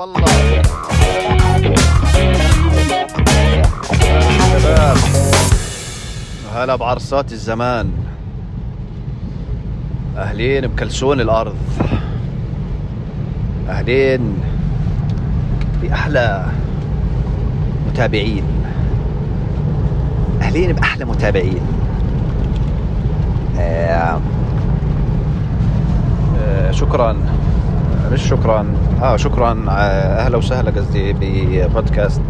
والله. 0.00 0.62
هلا 6.54 6.76
بعرصات 6.76 7.32
الزمان. 7.32 7.92
أهلين 10.16 10.66
بكلسون 10.66 11.20
الأرض. 11.20 11.56
أهلين 13.68 14.20
بأحلى 15.82 16.46
متابعين. 17.88 18.44
أهلين 20.42 20.72
بأحلى 20.72 21.04
متابعين. 21.04 21.62
آه. 23.58 24.20
آه 26.38 26.70
شكرا. 26.70 27.16
مش 28.12 28.28
شكرا. 28.28 28.66
آه 29.02 29.16
شكرا. 29.16 29.64
آه، 29.68 29.70
أهلا 30.24 30.36
وسهلا 30.36 30.70
قصدي 30.70 31.12
ببودكاست. 31.12 32.22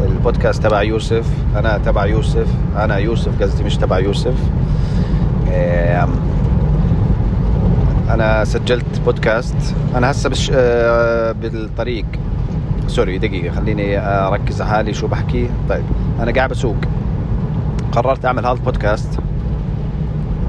البودكاست 0.00 0.62
تبع 0.62 0.82
يوسف. 0.82 1.26
أنا 1.56 1.78
تبع 1.78 2.06
يوسف. 2.06 2.46
أنا 2.76 2.96
يوسف 2.96 3.42
قصدي 3.42 3.64
مش 3.64 3.76
تبع 3.76 3.98
يوسف. 3.98 4.34
أنا 8.10 8.44
سجلت 8.44 9.00
بودكاست. 9.04 9.74
أنا 9.96 10.10
هسه 10.10 10.30
بش 10.30 10.50
آه 10.54 11.32
بالطريق. 11.32 12.06
سوري 12.86 13.18
دقيقة. 13.18 13.54
خليني 13.54 13.98
أركز 13.98 14.60
على 14.62 14.70
حالي 14.70 14.94
شو 14.94 15.06
بحكي. 15.06 15.50
طيب 15.68 15.84
أنا 16.20 16.32
قاعد 16.32 16.50
بسوق. 16.50 16.76
قررت 17.92 18.24
أعمل 18.24 18.46
هذا 18.46 18.54
البودكاست 18.54 19.18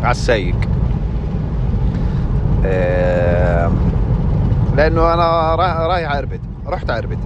على 0.03 0.11
السايق 0.11 0.55
لأنه 4.77 5.13
أنا 5.13 5.55
را- 5.55 5.87
رايح 5.87 6.15
اربد 6.15 6.39
رحت 6.67 6.89
اربد 6.89 7.19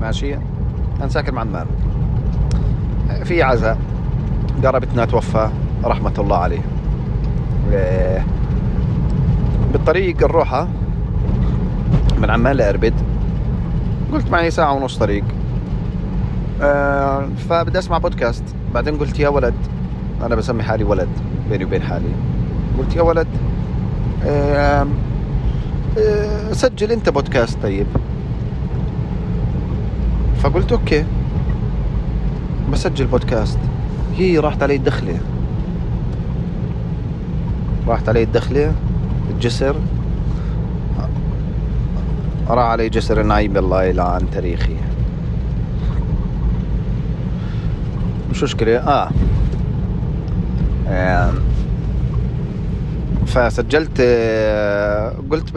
ماشي؟ 0.00 0.34
أنا 1.00 1.08
ساكن 1.08 1.34
مع 1.34 1.40
عمان 1.40 1.66
في 3.24 3.42
عزاء. 3.42 3.78
قربتنا 4.64 5.04
توفى 5.04 5.48
رحمة 5.84 6.12
الله 6.18 6.36
عليه. 6.36 6.60
آه، 7.72 8.22
بالطريق 9.72 10.22
نروحها 10.22 10.68
من 12.18 12.30
عمان 12.30 12.56
لاربد 12.56 12.94
قلت 14.12 14.30
معي 14.30 14.50
ساعة 14.50 14.72
ونص 14.72 14.98
طريق. 14.98 15.24
آه، 16.62 17.24
فبدي 17.48 17.78
أسمع 17.78 17.98
بودكاست. 17.98 18.44
بعدين 18.74 18.96
قلت 18.98 19.18
يا 19.20 19.28
ولد 19.28 19.54
أنا 20.26 20.34
بسمي 20.34 20.62
حالي 20.62 20.84
ولد 20.84 21.08
بيني 21.50 21.64
وبين 21.64 21.82
حالي. 21.82 22.08
قلت 22.78 22.96
يا 22.96 23.02
ولد 23.02 23.26
آه، 24.26 24.86
سجل 26.52 26.92
انت 26.92 27.08
بودكاست 27.08 27.58
طيب. 27.62 27.86
فقلت 30.42 30.72
أوكي. 30.72 31.04
بسجل 32.72 33.06
بودكاست. 33.06 33.58
هي 34.16 34.38
راحت 34.38 34.62
علي 34.62 34.76
الدخلة. 34.76 35.18
راحت 37.88 38.08
علي 38.08 38.22
الدخلة 38.22 38.72
الجسر. 39.30 39.76
راح 42.48 42.64
علي 42.64 42.88
جسر 42.88 43.20
النعيم 43.20 43.56
الله 43.56 43.84
يلعن 43.84 44.30
تاريخي. 44.30 44.76
مش 48.30 48.42
مشكلة. 48.42 48.76
آه, 48.76 49.10
آه. 50.88 51.32
فسجلت 53.30 53.96
آه، 54.00 55.14
قلت 55.30 55.52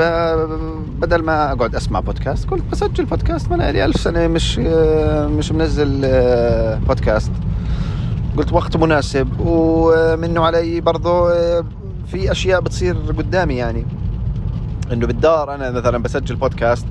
بدل 0.99 1.21
ما 1.23 1.51
أقعد 1.51 1.75
أسمع 1.75 1.99
بودكاست 1.99 2.49
قلت 2.49 2.63
بسجل 2.71 3.05
بودكاست. 3.05 3.49
ما 3.49 3.55
أنا 3.55 3.71
لي 3.71 3.85
ألف 3.85 3.95
سنة 3.95 4.27
مش 4.27 4.59
آه، 4.65 5.27
مش 5.27 5.51
منزل 5.51 6.01
آه، 6.05 6.75
بودكاست. 6.87 7.31
قلت 8.37 8.53
وقت 8.53 8.77
مناسب 8.77 9.27
ومنه 9.39 10.45
علي 10.45 10.81
برضو 10.81 11.27
آه، 11.27 11.63
في 12.07 12.31
أشياء 12.31 12.61
بتصير 12.61 12.95
قدامي 13.17 13.55
يعني. 13.55 13.85
إنه 14.91 15.07
بالدار 15.07 15.55
أنا 15.55 15.71
مثلا 15.71 15.97
بسجل 15.97 16.35
بودكاست 16.35 16.85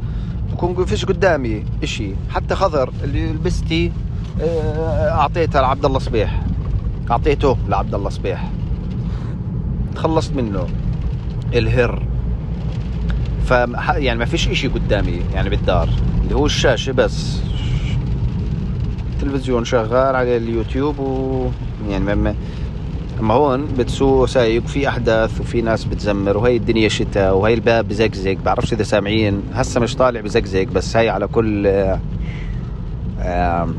بكون 0.53 0.85
فيش 0.85 1.05
قدامي 1.05 1.65
إشي. 1.83 2.11
حتى 2.31 2.55
خضر 2.55 2.93
اللي 3.05 3.33
لبستي 3.33 3.93
اعطيتها 5.09 5.63
لعبد 5.63 5.85
الله 5.85 5.99
صبيح. 5.99 6.43
أعطيته 7.11 7.57
لعبد 7.69 7.95
الله 7.95 8.11
صبيح. 8.11 8.51
تخلصت 10.03 10.33
منه 10.37 10.67
الهر. 11.55 12.03
ف 13.47 13.51
يعني 13.97 14.19
ما 14.19 14.25
فيش 14.25 14.49
إشي 14.49 14.69
قدامي 14.69 15.21
يعني 15.35 15.51
بالدار. 15.51 15.89
اللي 16.25 16.35
هو 16.35 16.47
الشاشة 16.47 16.93
بس. 16.93 17.41
التلفزيون 19.13 19.65
شغال 19.65 20.17
على 20.17 20.37
اليوتيوب 20.37 20.99
و 20.99 21.49
يعني 21.91 22.05
ما- 22.05 22.15
ما 22.15 22.35
أما 23.21 23.35
هون 23.35 23.67
بتسوق 23.79 24.25
سايق 24.25 24.65
وفي 24.65 24.89
أحداث 24.89 25.41
وفي 25.41 25.63
ناس 25.63 25.85
بتزمر 25.85 26.37
وهي 26.37 26.57
الدنيا 26.57 26.89
شتاء 26.89 27.37
وهي 27.37 27.55
الباب 27.55 27.89
بزقزق. 27.89 28.37
بعرفش 28.45 28.73
إذا 28.73 28.83
سامعين. 28.83 29.43
هسه 29.55 29.81
مش 29.81 29.95
طالع 29.97 30.21
بزقزق 30.21 30.65
بس 30.65 30.97
هي 30.97 31.09
على 31.09 31.27
كل 31.27 31.67
آه، 31.67 31.99
آم، 33.21 33.75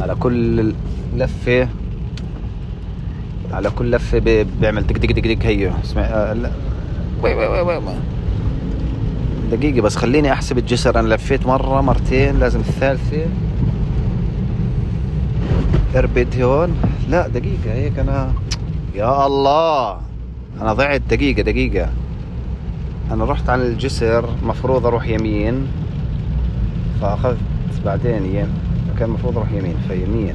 على 0.00 0.14
كل 0.14 0.72
لفة 1.16 1.68
على 3.54 3.70
كل 3.70 3.90
لفه 3.90 4.18
بيعمل 4.60 4.86
دق 4.86 4.98
دق 4.98 5.12
دق 5.12 5.34
دق 5.34 5.46
هيو. 5.46 5.70
اسمع 5.84 6.02
آه، 6.02 6.32
لا. 6.32 6.50
وي 7.22 7.34
وي 7.34 7.46
وي 7.46 7.76
وي. 7.76 7.94
دقيقة 9.50 9.80
بس 9.80 9.96
خليني 9.96 10.32
أحسب 10.32 10.58
الجسر. 10.58 11.00
أنا 11.00 11.14
لفيت 11.14 11.46
مرة 11.46 11.80
مرتين 11.80 12.38
لازم 12.38 12.60
الثالثة. 12.60 13.26
أربد 15.96 16.42
هون. 16.42 16.76
لا 17.08 17.28
دقيقة 17.28 17.72
هيك 17.72 17.98
أنا 17.98 18.32
يا 18.94 19.26
الله. 19.26 19.98
أنا 20.60 20.72
ضعت. 20.72 21.02
دقيقة 21.10 21.42
دقيقة. 21.42 21.88
أنا 23.10 23.24
رحت 23.24 23.50
على 23.50 23.62
الجسر. 23.62 24.28
مفروض 24.42 24.86
أروح 24.86 25.08
يمين. 25.08 25.66
فأخذت 27.00 27.38
بعدين 27.84 28.24
ين... 28.34 28.48
كان 28.98 29.08
المفروض 29.08 29.36
أروح 29.36 29.52
يمين. 29.52 29.76
فيمين. 29.88 30.34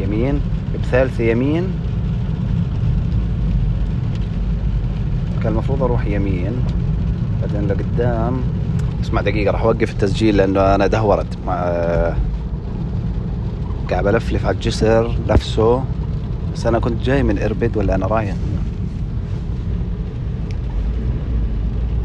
يمين. 0.00 0.40
بثالثة 0.74 1.24
يمين. 1.24 1.64
كان 5.44 5.52
المفروض 5.52 5.82
أروح 5.82 6.06
يمين. 6.06 6.52
بعدين 7.42 7.68
لقدام. 7.68 8.40
اسمع 9.00 9.20
دقيقة 9.20 9.52
راح 9.52 9.62
أوقف 9.62 9.90
التسجيل 9.90 10.36
لأنه 10.36 10.74
أنا 10.74 10.86
دهورت. 10.86 11.38
مع 11.46 11.54
قاعد 13.90 14.04
بلفلف 14.04 14.46
على 14.46 14.54
الجسر 14.54 15.18
نفسه. 15.28 15.84
بس 16.54 16.66
أنا 16.66 16.78
كنت 16.78 17.02
جاي 17.02 17.22
من 17.22 17.38
اربد 17.42 17.76
ولا 17.76 17.94
أنا 17.94 18.06
رايح؟ 18.06 18.34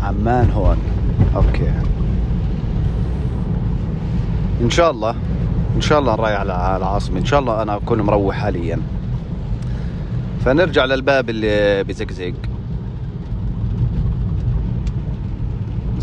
عمان 0.01 0.51
هون. 0.51 0.77
أوكي. 1.35 1.71
إن 4.61 4.69
شاء 4.69 4.91
الله. 4.91 5.15
إن 5.75 5.81
شاء 5.81 5.99
الله 5.99 6.15
رايح 6.15 6.39
على 6.39 6.77
العاصمة. 6.77 7.19
إن 7.19 7.25
شاء 7.25 7.39
الله 7.39 7.61
أنا 7.61 7.75
أكون 7.75 8.01
مروح 8.01 8.35
حاليا. 8.35 8.79
فنرجع 10.45 10.85
للباب 10.85 11.29
اللي 11.29 11.83
بزقزق. 11.83 12.33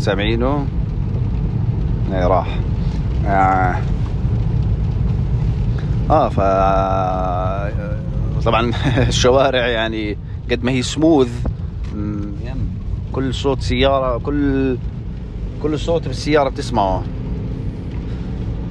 سامعينه 0.07 0.67
اي 2.13 2.25
راح. 2.25 2.59
آه. 3.25 3.75
آه 6.09 6.29
ف 6.29 6.39
طبعا 8.45 8.71
الشوارع 9.07 9.67
يعني 9.67 10.17
قد 10.51 10.63
ما 10.63 10.71
هي 10.71 10.81
سموث 10.81 11.29
يعني 12.45 12.59
كل 13.11 13.33
صوت 13.33 13.61
سيارة 13.61 14.17
كل 14.17 14.77
كل 15.63 15.79
صوت 15.79 16.07
بالسيارة 16.07 16.49
بتسمعه. 16.49 17.03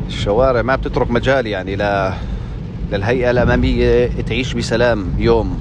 الشوارع 0.06 0.62
ما 0.62 0.76
بتترك 0.76 1.10
مجال 1.10 1.46
يعني 1.46 1.76
ل 1.76 2.12
للهيئة 2.92 3.30
الأمامية 3.30 4.06
تعيش 4.26 4.54
بسلام 4.54 5.06
يوم. 5.18 5.60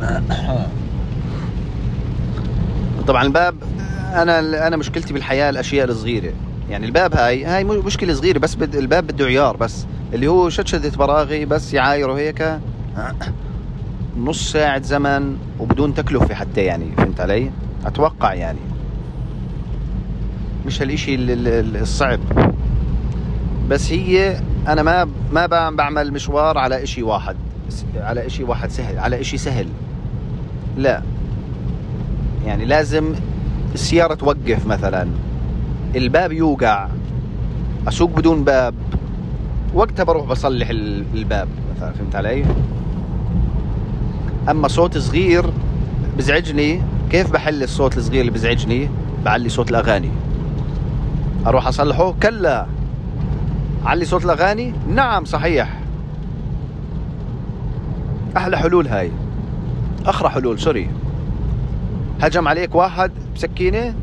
طبعا 3.06 3.22
الباب 3.22 3.54
أنا 4.14 4.66
أنا 4.66 4.76
مشكلتي 4.76 5.12
بالحياة 5.12 5.50
الأشياء 5.50 5.86
الصغيرة. 5.88 6.32
يعني 6.70 6.86
الباب 6.86 7.14
هاي 7.14 7.44
هاي 7.44 7.64
مشكلة 7.64 8.14
صغيرة 8.14 8.38
بس 8.38 8.54
بد 8.54 8.76
الباب 8.76 9.06
بده 9.06 9.24
عيار 9.24 9.56
بس. 9.56 9.86
اللي 10.14 10.26
هو 10.28 10.48
شدشدة 10.48 10.90
براغي 10.98 11.44
بس 11.44 11.74
يعايره 11.74 12.12
هيك 12.18 12.58
نص 14.18 14.52
ساعة 14.52 14.82
زمن 14.82 15.36
وبدون 15.58 15.94
تكلفة 15.94 16.34
حتى 16.34 16.60
يعني 16.64 16.92
فهمت 16.96 17.20
علي؟ 17.20 17.50
أتوقع 17.86 18.34
يعني. 18.34 18.58
مش 20.66 20.82
ال- 21.48 21.76
الصعب. 21.76 22.20
بس 23.68 23.92
هي 23.92 24.40
أنا 24.68 24.82
ما 24.82 25.08
ما 25.32 25.46
بعمل 25.70 26.12
مشوار 26.12 26.58
على 26.58 26.82
إشي 26.82 27.02
واحد 27.02 27.36
على 27.96 28.26
إشي 28.26 28.44
واحد 28.44 28.70
سهل 28.70 28.98
على 28.98 29.20
إشي 29.20 29.38
سهل. 29.38 29.66
لا. 30.76 31.02
يعني 32.46 32.64
لازم 32.64 33.14
السيارة 33.74 34.14
توقف 34.14 34.66
مثلا. 34.66 35.08
الباب 35.96 36.32
يوقع. 36.32 36.88
أسوق 37.88 38.10
بدون 38.10 38.44
باب. 38.44 38.74
وقتها 39.74 40.04
بروح 40.04 40.26
بصلح 40.26 40.68
الباب 41.14 41.48
مثلا 41.76 41.92
فهمت 41.92 42.16
علي؟ 42.16 42.44
أما 44.50 44.68
صوت 44.68 44.98
صغير 44.98 45.44
بزعجني. 46.18 46.82
كيف 47.10 47.32
بحل 47.32 47.62
الصوت 47.62 47.96
الصغير 47.96 48.20
اللي 48.20 48.32
بزعجني؟ 48.32 48.88
بعلي 49.24 49.48
صوت 49.48 49.70
الأغاني. 49.70 50.10
أروح 51.46 51.66
أصلحه؟ 51.66 52.14
كلا. 52.22 52.66
علي 53.84 54.04
صوت 54.04 54.24
الأغاني؟ 54.24 54.72
نعم 54.88 55.24
صحيح. 55.24 55.80
أحلى 58.36 58.58
حلول 58.58 58.88
هاي. 58.88 59.10
أخرى 60.06 60.28
حلول 60.28 60.58
سوري. 60.58 60.88
هجم 62.20 62.48
عليك 62.48 62.74
واحد 62.74 63.12
بسكينة 63.34 63.94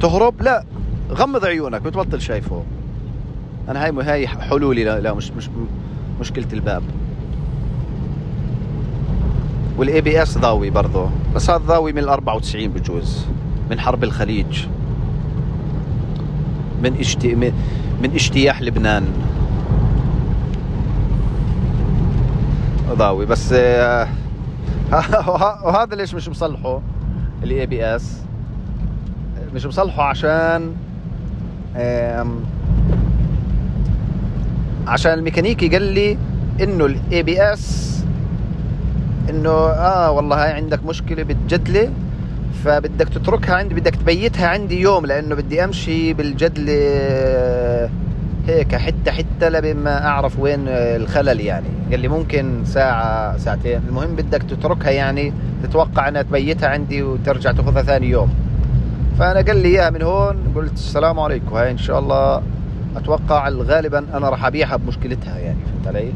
تهرب 0.00 0.42
لا 0.42 0.64
غمض 1.12 1.44
عيونك 1.44 1.82
بتبطل 1.82 2.20
شايفه. 2.20 2.62
أنا 3.68 3.84
هاي 3.84 3.92
هاي 4.02 4.28
حلولي 4.28 4.84
لا, 4.84 5.00
لا 5.00 5.14
مش 5.14 5.30
مش 5.30 5.48
مشكلة 6.20 6.46
الباب. 6.52 6.82
وال 9.78 10.00
ABS 10.00 10.38
ضاوي 10.38 10.70
برضه 10.70 11.08
بس 11.34 11.50
هذا 11.50 11.58
ضاوي 11.58 11.92
من 11.92 11.98
ال 11.98 12.08
94 12.08 12.68
بجوز 12.68 13.26
من 13.70 13.80
حرب 13.80 14.04
الخليج. 14.04 14.66
من 16.82 16.96
اشتي 17.00 17.34
من 17.34 18.10
اجتياح 18.14 18.62
لبنان. 18.62 19.04
ضاوي 22.92 23.26
بس 23.26 23.52
آه، 23.52 24.08
وهذا 25.66 25.96
ليش 25.96 26.14
مش 26.14 26.28
مصلحه؟ 26.28 26.80
ال 27.44 27.66
ABS. 27.66 28.20
مش 29.54 29.66
مصلحه 29.66 30.02
عشان 30.02 30.72
عشان 34.86 35.12
الميكانيكي 35.12 35.68
قال 35.68 35.82
لي 35.82 36.18
إنه 36.62 36.86
ال 36.86 37.22
ABS 37.22 37.94
إنه 39.30 39.50
آه 39.50 40.10
والله 40.10 40.44
هاي 40.44 40.52
عندك 40.52 40.84
مشكلة 40.84 41.22
بالجدلة 41.22 41.90
فبدك 42.64 43.08
تتركها 43.08 43.54
عندي 43.54 43.74
بدك 43.74 43.96
تبيتها 43.96 44.48
عندي 44.48 44.80
يوم 44.80 45.06
لأنه 45.06 45.34
بدي 45.34 45.64
أمشي 45.64 46.12
بالجدلة 46.12 46.72
هيك 48.46 48.76
حتة 48.76 49.12
حتة 49.12 49.72
ما 49.74 50.06
أعرف 50.06 50.38
وين 50.38 50.68
الخلل 50.68 51.40
يعني. 51.40 51.66
قال 51.90 52.00
لي 52.00 52.08
ممكن 52.08 52.64
ساعة 52.64 53.36
ساعتين. 53.36 53.80
المهم 53.88 54.16
بدك 54.16 54.42
تتركها 54.42 54.90
يعني 54.90 55.32
تتوقع 55.62 56.08
أنها 56.08 56.22
تبيتها 56.22 56.68
عندي 56.68 57.02
وترجع 57.02 57.52
تاخذها 57.52 57.82
ثاني 57.82 58.10
يوم. 58.10 58.34
فأنا 59.18 59.40
قال 59.40 59.56
لي 59.56 59.68
إياها 59.68 59.90
من 59.90 60.02
هون. 60.02 60.36
قلت 60.54 60.72
السلام 60.72 61.20
عليكم. 61.20 61.56
هاي 61.56 61.70
إن 61.70 61.78
شاء 61.78 61.98
الله 61.98 62.42
أتوقع 62.96 63.48
غالبا 63.48 64.06
أنا 64.14 64.28
راح 64.28 64.44
أبيعها 64.44 64.76
بمشكلتها 64.76 65.38
يعني 65.38 65.58
فهمت 65.66 65.96
علي؟ 65.96 66.12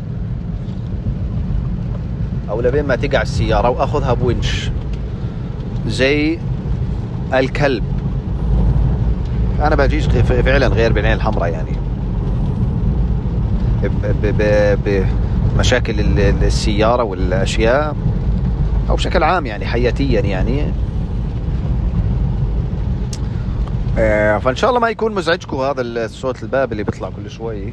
أو 2.51 2.61
لبين 2.61 2.85
ما 2.85 2.97
تقع 2.97 3.23
السيارة 3.23 3.69
وأخذها 3.69 4.13
بونش 4.13 4.71
زي 5.87 6.39
الكلب. 7.35 7.85
أنا 9.63 9.77
بجيش 9.77 10.07
فعلا 10.07 10.67
غير 10.67 10.93
بالعين 10.93 11.17
الحمراء 11.17 11.53
يعني. 11.53 11.78
بمشاكل 15.55 16.01
السيارة 16.19 17.03
والأشياء 17.03 17.97
أو 18.91 18.97
بشكل 18.97 19.23
عام 19.23 19.47
يعني 19.47 19.67
حياتيا 19.67 20.21
يعني. 20.21 20.73
آه، 23.99 24.39
فإن 24.39 24.57
شاء 24.57 24.71
الله 24.71 24.81
ما 24.81 24.89
يكون 24.89 25.15
مزعجكم 25.15 25.57
هذا 25.57 25.81
الصوت 25.83 26.43
الباب 26.43 26.73
اللي 26.73 26.83
بيطلع 26.83 27.11
كل 27.11 27.31
شوي 27.31 27.73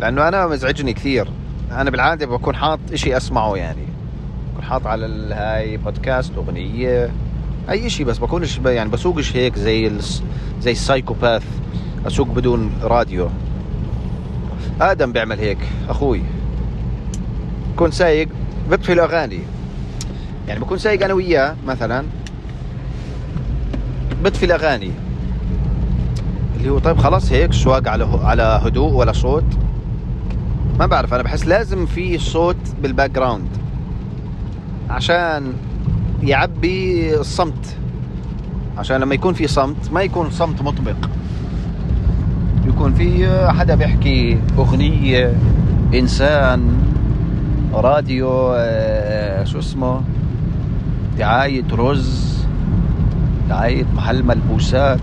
لأنه 0.00 0.28
أنا 0.28 0.46
مزعجني 0.46 0.92
كثير. 0.92 1.28
أنا 1.72 1.90
بالعادة 1.90 2.26
بكون 2.26 2.56
حاط 2.56 2.78
إشي 2.92 3.16
أسمعه 3.16 3.56
يعني. 3.56 3.86
بكون 4.52 4.64
حاط 4.64 4.86
على 4.86 5.34
هاي 5.34 5.76
بودكاست 5.76 6.32
أغنية 6.36 7.10
أي 7.70 7.90
شيء 7.90 8.06
بس 8.06 8.18
بكونش 8.18 8.58
يعني 8.58 8.90
بسوقش 8.90 9.36
هيك 9.36 9.58
زي 9.58 9.92
زي 10.60 10.72
السايكوباث 10.72 11.44
أسوق 12.06 12.28
بدون 12.28 12.70
راديو. 12.82 13.28
آدم 14.80 15.12
بيعمل 15.12 15.38
هيك 15.38 15.58
أخوي. 15.88 16.22
بكون 17.74 17.90
سايق 17.90 18.28
بطفي 18.70 18.92
الاغاني 18.92 19.40
يعني 20.48 20.60
بكون 20.60 20.78
سايق 20.78 21.04
أنا 21.04 21.14
وياه 21.14 21.56
مثلا 21.66 22.04
بطفي 24.24 24.46
الاغاني 24.46 24.90
اللي 26.56 26.70
هو 26.70 26.78
طيب 26.78 26.98
خلاص 26.98 27.32
هيك 27.32 27.52
سواق 27.52 27.88
على 27.88 28.04
على 28.22 28.60
هدوء 28.64 28.92
ولا 28.92 29.12
صوت؟ 29.12 29.44
ما 30.78 30.86
بعرف 30.86 31.14
أنا 31.14 31.22
بحس 31.22 31.46
لازم 31.46 31.86
في 31.86 32.18
صوت 32.18 32.56
بال 32.82 33.10
background 33.10 33.48
عشان 34.90 35.52
يعبي 36.22 37.14
الصمت. 37.20 37.76
عشان 38.78 39.00
لما 39.00 39.14
يكون 39.14 39.34
في 39.34 39.46
صمت 39.46 39.92
ما 39.92 40.02
يكون 40.02 40.30
صمت 40.30 40.62
مطبق. 40.62 40.96
يكون 42.78 42.94
في 42.94 43.28
حدا 43.48 43.74
بيحكي 43.74 44.38
أغنية 44.58 45.32
إنسان 45.94 46.82
راديو 47.72 48.52
آه، 48.54 49.44
شو 49.44 49.58
اسمه؟ 49.58 50.00
دعاية 51.18 51.64
رز 51.72 52.38
دعاية 53.48 53.84
محل 53.96 54.22
ملبوسات 54.22 55.00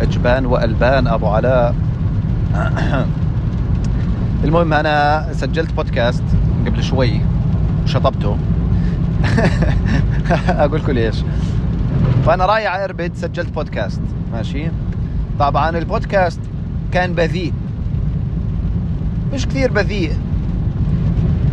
أجبان 0.00 0.46
وألبان 0.46 1.06
أبو 1.06 1.26
علاء. 1.26 1.74
المهم 4.44 4.72
أنا 4.72 5.26
سجلت 5.32 5.72
بودكاست 5.72 6.24
قبل 6.66 6.82
شوي 6.82 7.20
وشطبته. 7.84 8.36
أقول 10.48 10.80
لكم 10.80 10.92
ليش 10.92 11.16
فأنا 12.26 12.46
رايح 12.46 12.74
أربد 12.74 13.12
سجلت 13.14 13.54
بودكاست. 13.54 14.02
ماشي؟ 14.32 14.66
طبعا 15.38 15.70
البودكاست 15.78 16.40
كان 16.94 17.12
بذيء. 17.14 17.52
مش 19.32 19.46
كثير 19.46 19.72
بذيء. 19.72 20.12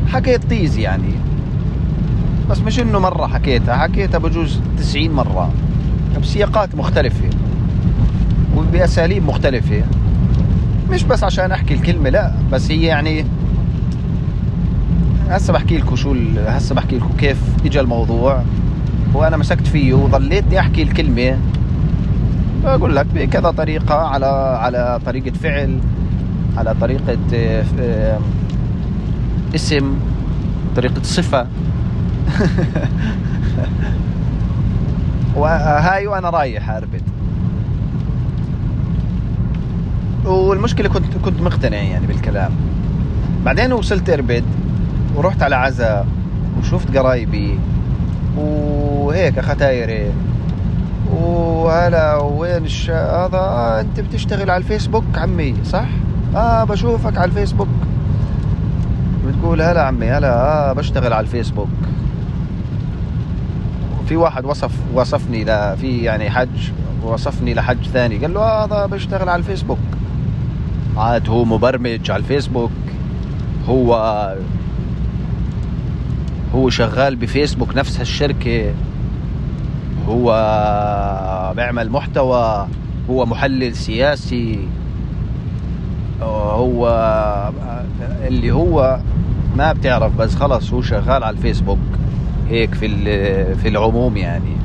حكيت 0.07 0.49
طيز 0.49 0.77
يعني. 0.77 1.13
بس 2.49 2.59
مش 2.59 2.79
إنه 2.79 2.99
مرة 2.99 3.27
حكيتها 3.27 3.75
حكيتها 3.77 4.17
بجوز 4.17 4.59
90 4.77 5.11
مرة. 5.11 5.51
بسياقات 6.21 6.75
مختلفة. 6.75 7.29
وبأساليب 8.57 9.25
مختلفة. 9.25 9.83
مش 10.91 11.03
بس 11.03 11.23
عشان 11.23 11.51
أحكي 11.51 11.73
الكلمة 11.73 12.09
لا. 12.09 12.31
بس 12.51 12.71
هي 12.71 12.83
يعني 12.83 13.25
هسه 15.29 15.53
بحكي 15.53 15.77
لكم 15.77 15.95
شو 15.95 16.15
هسه 16.47 16.75
بحكي 16.75 16.97
لكم 16.97 17.13
كيف 17.17 17.37
اجى 17.65 17.79
الموضوع. 17.79 18.43
وأنا 19.13 19.37
مسكت 19.37 19.67
فيه 19.67 19.93
وظليتني 19.93 20.59
أحكي 20.59 20.83
الكلمة. 20.83 21.37
بقول 22.63 22.95
لك 22.95 23.05
بكذا 23.05 23.51
طريقة 23.51 23.95
على 23.95 24.25
على 24.61 24.99
طريقة 25.05 25.31
فعل 25.31 25.79
على 26.57 26.75
طريقة 26.81 27.17
آه، 27.33 28.19
اسم 29.55 29.99
طريقة 30.75 31.03
صفة. 31.03 31.47
وهاي 35.35 36.07
وأنا 36.07 36.29
رايح 36.29 36.69
أربد. 36.69 37.01
والمشكلة 40.25 40.89
كنت 40.89 41.17
كنت 41.25 41.41
مقتنع 41.41 41.77
يعني 41.77 42.07
بالكلام. 42.07 42.51
بعدين 43.45 43.73
وصلت 43.73 44.09
أربد 44.09 44.43
ورحت 45.15 45.43
على 45.43 45.55
عزاء 45.55 46.07
وشفت 46.59 46.97
قرايبي 46.97 47.59
وهيك 48.37 49.39
ختايري. 49.39 50.11
وهلا 51.21 52.15
وين 52.15 52.65
الش... 52.65 52.89
هذا؟ 52.89 53.37
آه 53.37 53.81
انت 53.81 53.99
بتشتغل 53.99 54.49
على 54.49 54.61
الفيسبوك 54.61 55.03
عمي 55.15 55.55
صح؟ 55.65 55.85
آه 56.35 56.63
بشوفك 56.63 57.17
على 57.17 57.25
الفيسبوك. 57.25 57.67
بتقول 59.27 59.61
هلا 59.61 59.83
عمي 59.83 60.09
هلا 60.09 60.33
آه 60.33 60.73
بشتغل 60.73 61.13
على 61.13 61.23
الفيسبوك. 61.23 61.69
في 64.07 64.15
واحد 64.15 64.45
وصف 64.45 64.71
وصفني 64.93 65.43
ل 65.43 65.77
في 65.77 65.97
يعني 66.03 66.29
حج 66.29 66.71
وصفني 67.03 67.53
لحج 67.53 67.85
ثاني. 67.85 68.17
قال 68.17 68.33
له 68.33 68.41
هذا 68.41 68.75
آه 68.75 68.85
بشتغل 68.85 69.29
على 69.29 69.39
الفيسبوك. 69.39 69.79
عاد 70.97 71.29
هو 71.29 71.45
مبرمج 71.45 72.11
على 72.11 72.19
الفيسبوك. 72.19 72.71
هو 73.69 73.95
هو 76.55 76.69
شغال 76.69 77.15
بفيسبوك 77.15 77.77
نفس 77.77 77.99
هالشركة. 77.99 78.73
هو 80.07 81.53
بيعمل 81.55 81.89
محتوى 81.89 82.67
هو 83.09 83.25
محلل 83.25 83.75
سياسي 83.75 84.59
هو 86.21 86.87
اللي 88.27 88.51
هو 88.51 88.99
ما 89.57 89.73
بتعرف 89.73 90.17
بس 90.17 90.35
خلص 90.35 90.73
هو 90.73 90.81
شغال 90.81 91.23
على 91.23 91.35
الفيسبوك 91.35 91.79
هيك 92.49 92.73
في 92.73 92.87
في 93.55 93.67
العموم 93.67 94.17
يعني. 94.17 94.55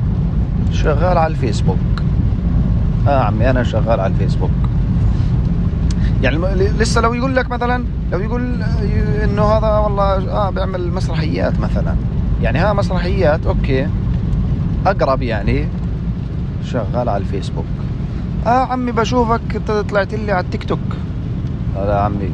شغال 0.71 1.17
على 1.17 1.31
الفيسبوك. 1.31 1.77
آه 3.07 3.23
عمي 3.23 3.49
أنا 3.49 3.63
شغال 3.63 3.99
على 3.99 4.13
الفيسبوك. 4.13 4.51
يعني 6.21 6.37
لسه 6.55 7.01
لو 7.01 7.13
يقول 7.13 7.35
لك 7.35 7.51
مثلا 7.51 7.83
لو 8.11 8.19
يقول 8.19 8.63
إنه 9.23 9.43
هذا 9.43 9.67
والله 9.67 10.31
آه 10.31 10.49
بيعمل 10.49 10.91
مسرحيات 10.91 11.59
مثلا. 11.59 11.95
يعني 12.41 12.59
ها 12.59 12.73
مسرحيات 12.73 13.45
أوكي. 13.45 13.87
أقرب 14.91 15.21
يعني. 15.21 15.67
شغال 16.65 17.09
على 17.09 17.17
الفيسبوك. 17.17 17.65
آه 18.45 18.65
عمي 18.65 18.91
بشوفك 18.91 19.61
طلعت 19.89 20.13
لي 20.13 20.31
على 20.31 20.45
التيك 20.45 20.63
توك. 20.63 20.79
هذا 21.75 21.95
عمي. 21.95 22.29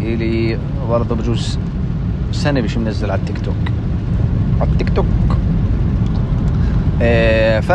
إلي 0.00 0.58
برضه 0.90 1.14
بجوز 1.14 1.58
سنة 2.32 2.60
مش 2.60 2.76
منزل 2.76 3.10
على 3.10 3.20
التيك 3.20 3.38
توك. 3.38 3.72
على 4.60 4.70
التيك 4.70 4.90
توك. 4.90 5.06
إيه 7.00 7.60
ف 7.60 7.72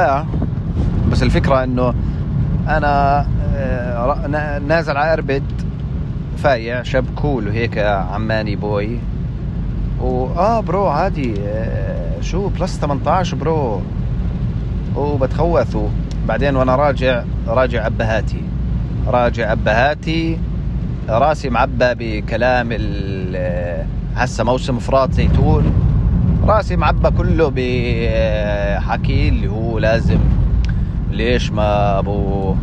بس 1.11 1.23
الفكرة 1.23 1.63
إنه 1.63 1.93
أنا 2.67 3.25
إيه 3.55 4.59
نازل 4.59 4.97
على 4.97 5.13
أربد. 5.13 5.43
فايع 6.37 6.83
شاب 6.83 7.05
cool 7.15 7.47
وهيك 7.47 7.77
عماني 7.77 8.55
boy 8.55 8.99
و 10.01 10.25
آه 10.25 10.59
bro 10.59 10.87
عادي 10.87 11.33
إيه 11.37 12.12
شو؟ 12.23 12.49
plus 12.49 12.79
18 12.79 13.37
bro. 13.37 13.81
وبتخوث 14.95 15.77
بعدين 16.27 16.55
وأنا 16.55 16.75
راجع 16.75 17.23
راجع 17.47 17.87
أبهاتي. 17.87 18.41
راجع 19.07 19.51
أبهاتي. 19.51 20.39
راسي 21.09 21.49
معبى 21.49 21.93
بكلام 21.99 22.69
هسه 24.15 24.43
موسم 24.43 24.79
فرات 24.79 25.13
زيتون. 25.13 25.73
راسي 26.43 26.75
معبى 26.75 27.09
كله 27.09 27.51
بحكي 27.55 29.29
اللي 29.29 29.47
هو 29.47 29.79
لازم 29.79 30.19
ليش 31.11 31.51
ما 31.51 31.99
أبو 31.99 32.55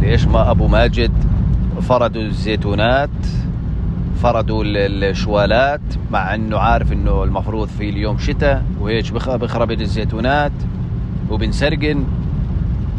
ليش 0.00 0.26
ما 0.26 0.50
أبو 0.50 0.68
ماجد 0.68 1.12
فرضوا 1.82 2.22
الزيتونات؟ 2.22 3.10
فرضوا 4.22 4.64
الشوالات 4.66 5.80
مع 6.10 6.34
إنه 6.34 6.58
عارف 6.58 6.92
إنه 6.92 7.24
المفروض 7.24 7.68
في 7.68 7.88
اليوم 7.90 8.18
شتاء 8.18 8.64
وهيك 8.80 9.12
بخرب 9.12 9.70
الزيتونات 9.70 10.52
وبنسرقن 11.30 12.04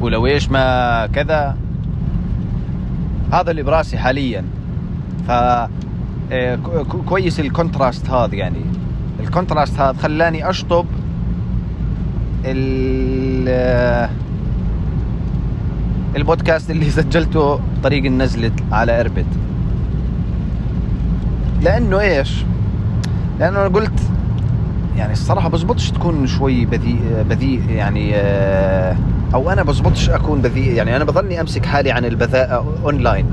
ولو 0.01 0.25
إيش 0.25 0.49
ما 0.49 1.07
كذا. 1.07 1.57
هذا 3.31 3.51
اللي 3.51 3.63
براسي 3.63 3.97
حاليا. 3.97 4.43
ف 5.27 5.31
إيه، 6.31 6.55
كويس 7.05 7.39
ال 7.39 7.47
contrast 7.47 8.09
هذا 8.09 8.35
يعني. 8.35 8.61
ال 9.19 9.26
contrast 9.26 9.79
هذا 9.79 9.97
خلاني 9.97 10.49
أشطب 10.49 10.85
البودكاست 16.15 16.71
اللي 16.71 16.89
سجلته 16.89 17.59
طريق 17.83 18.05
النزلة 18.05 18.51
على 18.71 19.01
اربد 19.01 19.44
لأنه 21.65 21.99
إيش؟ 21.99 22.43
لأنه 23.39 23.61
أنا 23.61 23.67
قلت 23.67 23.99
يعني 24.97 25.13
الصراحة 25.13 25.49
بزبطش 25.49 25.91
تكون 25.91 26.27
شوي 26.27 26.65
بذيء 26.65 27.25
بذيء 27.29 27.69
يعني 27.69 28.15
آه، 28.15 28.97
أو 29.33 29.49
أنا 29.49 29.63
بزبطش 29.63 30.09
أكون 30.09 30.41
بذيء 30.41 30.73
يعني 30.73 30.95
أنا 30.95 31.03
بظني 31.03 31.41
أمسك 31.41 31.65
حالي 31.65 31.91
عن 31.91 32.05
البذاءه 32.05 32.77
أونلاين. 32.83 33.25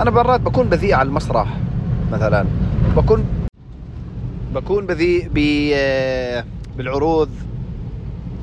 أنا 0.00 0.10
مرات 0.10 0.40
بكون 0.40 0.68
بذيء 0.68 0.94
على 0.94 1.08
المسرح 1.08 1.46
مثلا. 2.12 2.46
بكون 2.96 3.24
بكون 4.54 4.86
بذيء 4.86 5.30
آه، 5.74 6.44
بالعروض 6.78 7.28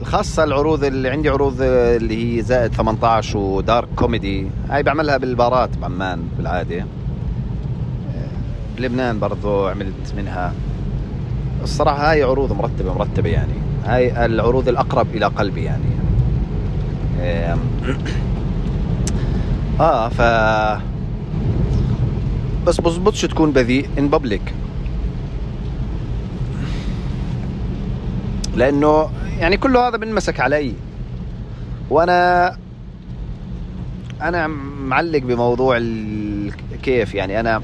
خاصة 0.03 0.43
العروض 0.43 0.83
اللي 0.83 1.09
عندي 1.09 1.29
عروض 1.29 1.61
اللي 1.61 2.37
هي 2.37 2.41
زائد 2.41 2.73
18 2.73 3.37
و 3.37 3.47
dark 3.47 3.87
comedy 3.95 4.47
هاي 4.69 4.83
بعملها 4.83 5.17
بالبارات 5.17 5.77
بعمان 5.77 6.23
بالعادة. 6.37 6.85
بلبنان 8.79 9.19
برضو 9.19 9.67
عملت 9.67 10.13
منها. 10.17 10.53
الصراحة 11.63 12.11
هاي 12.11 12.23
عروض 12.23 12.53
مرتبة 12.53 12.93
مرتبة 12.93 13.29
يعني. 13.29 13.53
هاي 13.85 14.25
العروض 14.25 14.67
الأقرب 14.67 15.07
إلى 15.15 15.25
قلبي 15.25 15.63
يعني. 15.63 15.89
آه 19.79 20.09
ف 20.09 20.21
بس 22.67 22.81
بزبطش 22.81 23.21
تكون 23.21 23.51
بذيء. 23.51 23.89
ان 23.97 24.07
بابليك 24.07 24.53
لأنه 28.55 29.09
يعني 29.39 29.57
كله 29.57 29.87
هذا 29.87 29.97
بنمسك 29.97 30.39
علي. 30.39 30.73
وأنا 31.89 32.55
أنا 34.21 34.47
معلق 34.87 35.19
بموضوع 35.19 35.81
كيف 36.83 37.15
يعني 37.15 37.39
أنا 37.39 37.61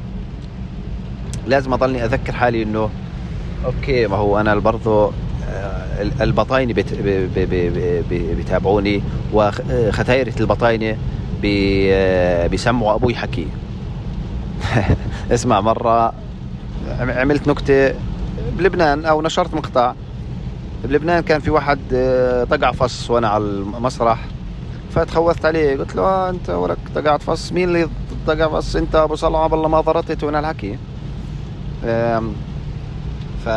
لازم 1.48 1.74
أضلني 1.74 2.06
أذكر 2.06 2.34
حالي 2.34 2.64
إنه 2.64 2.90
أوكي 3.66 4.08
ما 4.08 4.16
هو 4.16 4.40
أنا 4.40 4.56
برضه 4.56 5.12
آه، 5.50 6.02
البطاينه 6.22 6.74
بيتابعوني 8.10 9.02
وختايرة 9.34 10.34
البطاينة 10.40 10.98
آه، 11.46 12.48
بيسمعوا 12.48 12.96
أبوي 12.96 13.16
حكي. 13.16 13.48
اسمع 15.32 15.62
مرة 15.62 16.14
عملت 17.00 17.48
نكتة 17.48 17.94
بلبنان 18.58 19.06
أو 19.06 19.22
نشرت 19.22 19.54
مقطع. 19.54 19.94
بلبنان 20.84 21.24
كان 21.24 21.40
في 21.40 21.50
واحد 21.52 21.80
آه، 21.94 22.44
طقع 22.44 22.72
فص 22.72 23.10
وأنا 23.10 23.28
على 23.28 23.44
المسرح. 23.44 24.26
فتخوثت 24.92 25.46
عليه 25.46 25.78
قلت 25.78 25.96
له 25.96 26.02
آه 26.02 26.30
أنت 26.30 26.50
ولك 26.50 26.78
طقعت 26.96 27.22
فص؟ 27.22 27.52
مين 27.52 27.68
اللي 27.68 27.88
طقع 28.28 28.48
فص؟ 28.48 28.76
أنت 28.76 28.96
أبو 28.96 29.16
صلعه 29.16 29.52
والله 29.52 29.68
ما 29.68 29.82
ضرطت 29.82 30.24
وأنا 30.24 30.40
الحكي. 30.40 30.78
ف 33.46 33.50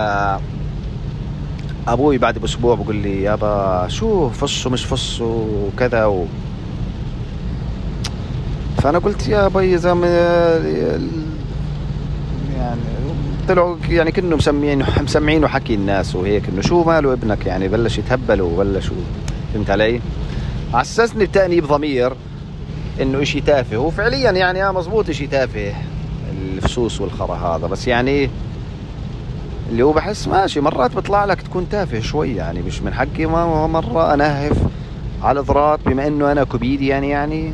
أبوي 1.88 2.18
بعد 2.18 2.38
بأسبوع 2.38 2.74
بقول 2.74 2.96
لي 2.96 3.22
يابا 3.22 3.86
شو 3.88 4.28
فص 4.28 4.66
ومش 4.66 4.84
فص 4.84 5.20
وكذا 5.20 6.04
و... 6.04 6.26
فأنا 8.78 8.98
قلت 8.98 9.28
يا 9.28 9.48
بي 9.48 9.78
زلمه 9.78 10.06
يعني 12.56 12.80
طلعوا 13.48 13.76
يعني 13.88 14.12
كأنه 14.12 14.36
مسميين 14.36 14.84
مسمعينه 15.02 15.48
حكي 15.48 15.74
الناس 15.74 16.16
وهيك 16.16 16.48
إنه 16.48 16.60
شو 16.60 16.84
ماله 16.84 17.12
ابنك 17.12 17.46
يعني 17.46 17.68
بلش 17.68 17.98
يتهبل 17.98 18.40
ولا 18.40 18.80
شو 18.80 18.94
فهمت 19.54 19.70
علي؟ 19.70 20.00
عسسني 20.74 21.26
بتأنيب 21.26 21.66
ضمير 21.66 22.12
إنه 23.00 23.22
إشي 23.22 23.40
تافه 23.40 23.76
وفعليا 23.76 24.30
يعني 24.30 24.64
آه 24.64 24.72
مزبوط 24.72 25.08
إشي 25.08 25.26
تافه 25.26 25.74
الفسوس 26.56 27.00
والخرا 27.00 27.36
هذا 27.36 27.66
بس 27.66 27.88
يعني 27.88 28.30
اللي 29.70 29.82
هو 29.82 29.92
بحس 29.92 30.28
ماشي 30.28 30.60
مرات 30.60 30.94
بيطلع 30.94 31.24
لك 31.24 31.42
تكون 31.42 31.68
تافه 31.68 32.00
شوي 32.00 32.36
يعني 32.36 32.62
مش 32.62 32.82
من 32.82 32.94
حقي 32.94 33.26
ما 33.26 33.66
مرة 33.66 34.14
أنهف 34.14 34.58
على 35.22 35.40
الاضرات 35.40 35.80
بما 35.86 36.06
إنه 36.06 36.32
أنا 36.32 36.44
كوبيدي 36.44 36.86
يعني 36.86 37.08
يعني 37.10 37.52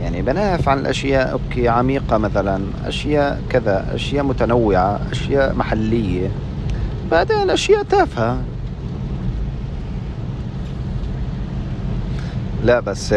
يعني 0.00 0.22
بنهف 0.22 0.68
عن 0.68 0.78
الأشياء 0.78 1.32
أوكي 1.32 1.68
عميقة 1.68 2.18
مثلا 2.18 2.64
أشياء 2.86 3.42
كذا 3.50 3.94
أشياء 3.94 4.24
متنوعة 4.24 5.00
أشياء 5.12 5.54
محلية 5.54 6.30
بعدين 7.10 7.50
أشياء 7.50 7.82
تافهة. 7.82 8.38
لا 12.64 12.80
بس 12.80 13.14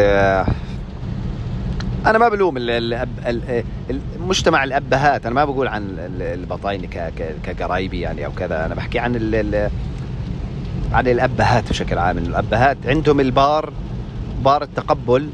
أنا 2.06 2.18
ما 2.18 2.28
بلوم 2.28 2.56
الأب 2.56 3.08
المجتمع 4.16 4.64
الأبهات. 4.64 5.26
أنا 5.26 5.34
ما 5.34 5.44
بقول 5.44 5.68
عن 5.68 5.96
البطاينه 6.20 6.88
كقرايبي 7.44 8.00
يعني 8.00 8.26
أو 8.26 8.32
كذا. 8.32 8.66
أنا 8.66 8.74
بحكي 8.74 8.98
عن 8.98 9.16
ال 9.16 9.70
عن 10.92 11.08
الأبهات 11.08 11.68
بشكل 11.70 11.98
عام. 11.98 12.18
الأبهات 12.18 12.76
عندهم 12.86 13.20
البار 13.20 13.72
بار 14.44 14.62
التقبل 14.62 15.28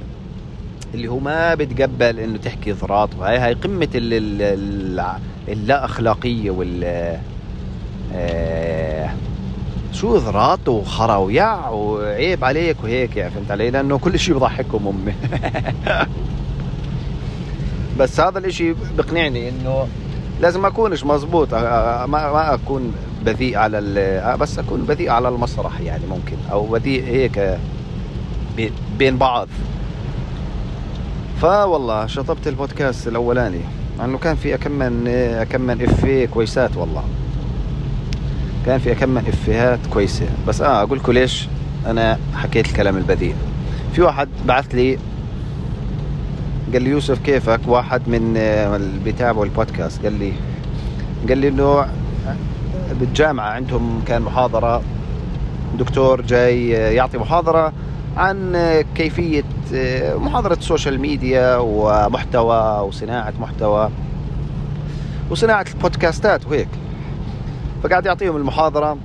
اللي 0.94 1.08
هو 1.08 1.18
ما 1.18 1.54
بتقبل 1.54 2.20
إنه 2.20 2.38
تحكي 2.38 2.72
ضراط. 2.72 3.10
وهي 3.18 3.38
هاي 3.38 3.52
قمة 3.54 3.88
اللا 5.48 5.84
أخلاقية 5.84 6.50
وال 6.50 6.84
آه، 8.14 9.10
شو 9.92 10.18
ضراط 10.18 10.68
وخرا 10.68 11.16
ويع 11.16 11.68
وعيب 11.68 12.44
عليك 12.44 12.76
وهيك 12.84 13.16
يعني 13.16 13.30
فهمت 13.30 13.50
علي؟ 13.50 13.70
لأنه 13.70 13.98
كل 13.98 14.18
شيء 14.18 14.34
بضحكهم 14.34 14.88
أمي. 14.88 15.14
بس 17.98 18.20
هذا 18.20 18.38
الإشي 18.38 18.74
بقنعني 18.98 19.48
إنه 19.48 19.86
لازم 20.40 20.66
أكونش 20.66 21.04
مزبوط 21.04 21.54
ما 21.54 22.06
ما 22.06 22.54
أكون 22.54 22.94
بذيء 23.24 23.56
على 23.58 23.80
بس 24.40 24.58
أكون 24.58 24.82
بذيء 24.82 25.10
على 25.10 25.28
المسرح 25.28 25.80
يعني 25.80 26.06
ممكن 26.10 26.36
أو 26.52 26.66
بذيء 26.66 27.04
هيك 27.04 27.58
بين 28.98 29.18
بعض. 29.18 29.48
فوالله 31.40 32.06
شطبت 32.06 32.48
البودكاست 32.48 33.08
الأولاني 33.08 33.60
مع 33.98 34.04
انه 34.04 34.18
كان 34.18 34.36
في 34.36 34.54
اكمن 34.54 35.08
اكمن 35.08 35.82
افيه 35.82 36.26
كويسات 36.26 36.76
والله. 36.76 37.04
كان 38.66 38.78
في 38.78 38.92
اكمن 38.92 39.24
إفيهات 39.28 39.78
كويسة. 39.92 40.26
بس 40.48 40.60
آه 40.60 40.82
أقول 40.82 40.98
لكم 40.98 41.12
ليش 41.12 41.48
أنا 41.86 42.18
حكيت 42.34 42.66
الكلام 42.66 42.96
البذيء. 42.96 43.34
في 43.92 44.02
واحد 44.02 44.28
بعث 44.46 44.74
لي 44.74 44.98
قال 46.74 46.82
لي 46.82 46.90
يوسف 46.90 47.18
كيفك؟ 47.18 47.60
واحد 47.66 48.02
من 48.08 48.36
اللي 48.36 48.98
بيتابعوا 49.04 49.44
البودكاست. 49.44 50.02
قال 50.02 50.12
لي 50.12 50.32
قال 51.28 51.38
لي 51.38 51.48
إنه 51.48 51.86
بالجامعة 53.00 53.50
عندهم 53.50 54.02
كان 54.06 54.22
محاضرة. 54.22 54.82
دكتور 55.78 56.20
جاي 56.20 56.68
يعطي 56.68 57.18
محاضرة 57.18 57.72
عن 58.16 58.56
كيفية 58.94 59.44
محاضرة 60.16 60.54
ال 60.54 60.61
social 60.61 61.00
media 61.00 61.56
ومحتوى 61.56 62.86
وصناعة 62.88 63.32
محتوى 63.40 63.90
وصناعة 65.30 65.66
ال 65.74 65.82
podcastات 65.82 66.46
وهيك. 66.46 66.68
فقاعد 67.82 68.06
يعطيهم 68.06 68.36
المحاضرة. 68.36 68.96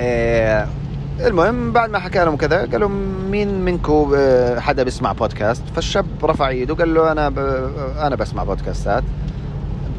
آه، 0.00 0.66
المهم 1.20 1.72
بعد 1.72 1.90
ما 1.90 1.98
حكى 1.98 2.24
لهم 2.24 2.36
كذا 2.36 2.60
قال 2.60 2.80
لهم 2.80 3.30
مين 3.30 3.64
منكم 3.64 4.12
آه، 4.16 4.60
حدا 4.60 4.82
بيسمع 4.82 5.12
بودكاست؟ 5.12 5.62
فالشاب 5.74 6.06
رفع 6.22 6.48
ايده 6.48 6.74
قال 6.74 6.94
له 6.94 7.12
أنا 7.12 7.28
ب... 7.28 7.38
أنا 7.98 8.16
بسمع 8.16 8.44
podcastات. 8.44 9.04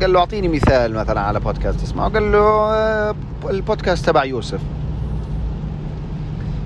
قال 0.01 0.13
له 0.13 0.19
أعطيني 0.19 0.47
مثال 0.47 0.93
مثلا 0.93 1.21
على 1.21 1.39
بودكاست 1.39 1.79
تسمعه. 1.79 2.09
قال 2.09 2.31
له 2.31 2.39
آه، 2.39 3.15
البودكاست 3.49 4.05
تبع 4.05 4.25
يوسف. 4.25 4.59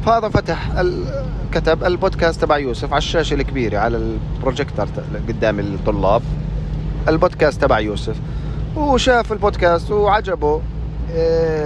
فهذا 0.05 0.29
فتح 0.29 0.71
ال... 0.77 1.03
كتب 1.51 1.83
البودكاست 1.83 2.41
تبع 2.41 2.57
يوسف 2.57 2.91
على 2.93 2.97
الشاشة 2.97 3.33
الكبيرة 3.33 3.77
على 3.77 3.97
البروجيكتور 3.97 4.87
قدام 5.27 5.59
الطلاب. 5.59 6.21
البودكاست 7.07 7.61
تبع 7.61 7.79
يوسف. 7.79 8.15
وشاف 8.75 9.31
البودكاست 9.31 9.91
وعجبه 9.91 10.61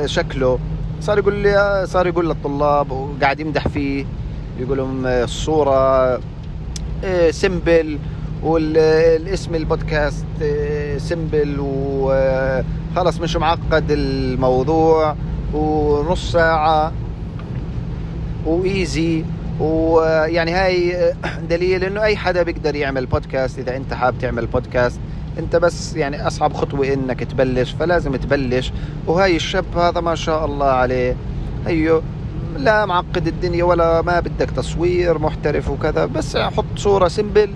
شكله. 0.05 0.59
صار 1.03 1.17
يقول 1.17 1.35
لي 1.35 1.83
صار 1.87 2.07
يقول 2.07 2.29
للطلاب 2.29 2.91
وقاعد 2.91 3.39
يمدح 3.39 3.67
فيه. 3.67 4.05
يقول 4.59 4.77
لهم 4.77 5.05
الصورة 5.05 6.19
simple 7.29 7.99
والاسم 8.43 9.55
البودكاست 9.55 10.25
سمبل 10.97 11.55
وخلص 11.59 13.19
مش 13.19 13.35
معقد 13.35 13.85
الموضوع. 13.89 15.15
ونص 15.53 16.31
ساعة 16.31 16.91
وإيزي. 18.45 19.23
ويعني 19.59 20.51
هاي 20.51 21.13
دليل 21.49 21.83
إنه 21.83 22.03
أي 22.03 22.17
حدا 22.17 22.43
بيقدر 22.43 22.75
يعمل 22.75 23.05
بودكاست 23.05 23.59
إذا 23.59 23.75
أنت 23.75 23.93
حابب 23.93 24.17
تعمل 24.17 24.45
بودكاست 24.45 24.99
انت 25.39 25.55
بس 25.55 25.95
يعني 25.95 26.27
اصعب 26.27 26.53
خطوة 26.53 26.93
انك 26.93 27.23
تبلش 27.23 27.71
فلازم 27.71 28.15
تبلش. 28.15 28.71
وهاي 29.07 29.35
الشاب 29.35 29.65
هذا 29.77 30.01
ما 30.01 30.15
شاء 30.15 30.45
الله 30.45 30.65
عليه. 30.65 31.15
هيو 31.67 32.01
لا 32.57 32.85
معقد 32.85 33.27
الدنيا 33.27 33.63
ولا 33.63 34.01
ما 34.01 34.19
بدك 34.19 34.51
تصوير 34.51 35.19
محترف 35.19 35.69
وكذا 35.69 36.05
بس 36.05 36.37
حط 36.37 36.65
صورة 36.75 37.07
سمبل 37.07 37.49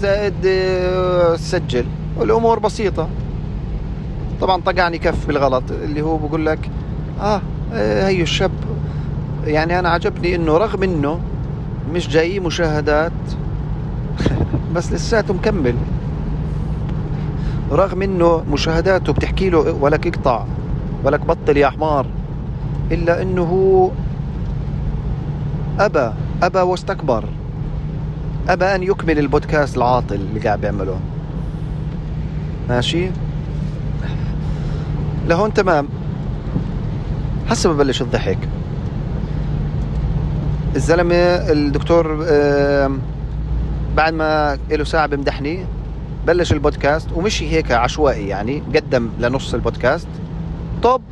زائد 0.00 0.34
آه، 0.46 1.36
سجل. 1.36 1.84
والأمور 2.16 2.58
بسيطة. 2.58 3.08
طبعا 4.40 4.60
طقعني 4.60 4.98
كف 4.98 5.26
بالغلط 5.26 5.64
اللي 5.70 6.02
هو 6.02 6.16
بقول 6.16 6.46
لك 6.46 6.70
آه, 7.20 7.40
آه، 7.72 8.06
هيو 8.08 8.22
الشاب 8.22 8.50
يعني 9.44 9.78
أنا 9.78 9.88
عجبني 9.88 10.34
إنه 10.34 10.56
رغم 10.56 10.82
إنه 10.82 11.20
مش 11.92 12.08
جاي 12.08 12.40
مشاهدات 12.40 13.12
بس 14.74 14.92
لساته 14.92 15.34
مكمل. 15.34 15.74
رغم 17.72 18.02
إنه 18.02 18.44
مشاهداته 18.52 19.12
بتحكي 19.12 19.50
له 19.50 19.58
ولك 19.58 20.06
اقطع 20.06 20.44
ولك 21.04 21.20
بطل 21.20 21.56
يا 21.56 21.68
حمار 21.68 22.06
إلا 22.90 23.22
إنه 23.22 23.42
هو 23.42 23.90
أبى 25.80 26.12
أبى 26.42 26.58
واستكبر 26.58 27.24
أبى 28.48 28.64
أن 28.64 28.82
يكمل 28.82 29.18
البودكاست 29.18 29.76
العاطل 29.76 30.14
اللي 30.14 30.40
قاعد 30.40 30.60
بيعمله. 30.60 31.00
ماشي؟ 32.68 33.10
لهون 35.28 35.54
تمام. 35.54 35.88
هسه 37.48 37.72
ببلش 37.72 38.02
الضحك. 38.02 38.38
الزلمة 40.76 41.14
الدكتور 41.14 42.16
بعد 43.96 44.14
ما 44.14 44.58
له 44.70 44.84
ساعة 44.84 45.06
بمدحني 45.06 45.64
بلش 46.26 46.52
البودكاست 46.52 47.12
ومشي 47.12 47.50
هيك 47.50 47.72
عشوائي 47.72 48.28
يعني 48.28 48.62
قدم 48.74 49.10
لنص 49.18 49.54
البودكاست. 49.54 50.08
طب 50.82 51.02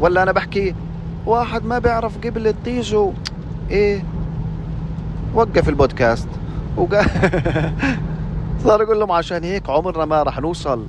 ولا 0.00 0.22
أنا 0.22 0.32
بحكي 0.32 0.74
واحد 1.26 1.64
ما 1.64 1.78
بيعرف 1.78 2.18
قبل 2.26 2.54
تيجو 2.64 3.12
إيه؟ 3.70 4.04
وقف 5.34 5.68
البودكاست. 5.68 6.28
وقال 6.76 7.06
صار 8.64 8.82
يقول 8.82 9.00
لهم 9.00 9.12
عشان 9.12 9.44
هيك 9.44 9.70
عمرنا 9.70 10.04
ما 10.04 10.22
راح 10.22 10.40
نوصل. 10.40 10.86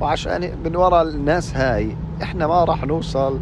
وعشان 0.00 0.50
من 0.64 0.76
وراء 0.76 1.02
الناس 1.02 1.56
هاي 1.56 1.96
إحنا 2.22 2.46
ما 2.46 2.64
راح 2.64 2.84
نوصل. 2.84 3.40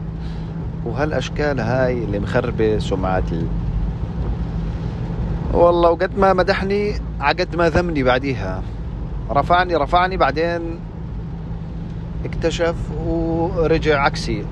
وهالأشكال 0.87 1.61
هاي 1.61 2.05
اللي 2.05 2.19
مخربة 2.19 2.79
سمعة 2.79 3.25
والله 5.53 5.91
وقد 5.91 6.19
ما 6.19 6.33
مدحني 6.33 6.95
عقد 7.21 7.57
ما 7.57 7.69
ذمني 7.69 8.03
بعديها. 8.03 8.63
رفعني 9.31 9.77
رفعني 9.77 10.17
بعدين 10.17 10.79
اكتشف 12.25 12.75
ورجع 13.07 14.01
عكسي. 14.01 14.45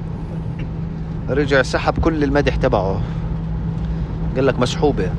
رجع 1.29 1.63
سحب 1.63 1.99
كل 1.99 2.25
المدح 2.25 2.57
تبعه. 2.57 3.01
قال 4.37 4.47
لك 4.47 4.59
مسحوبة. 4.59 5.11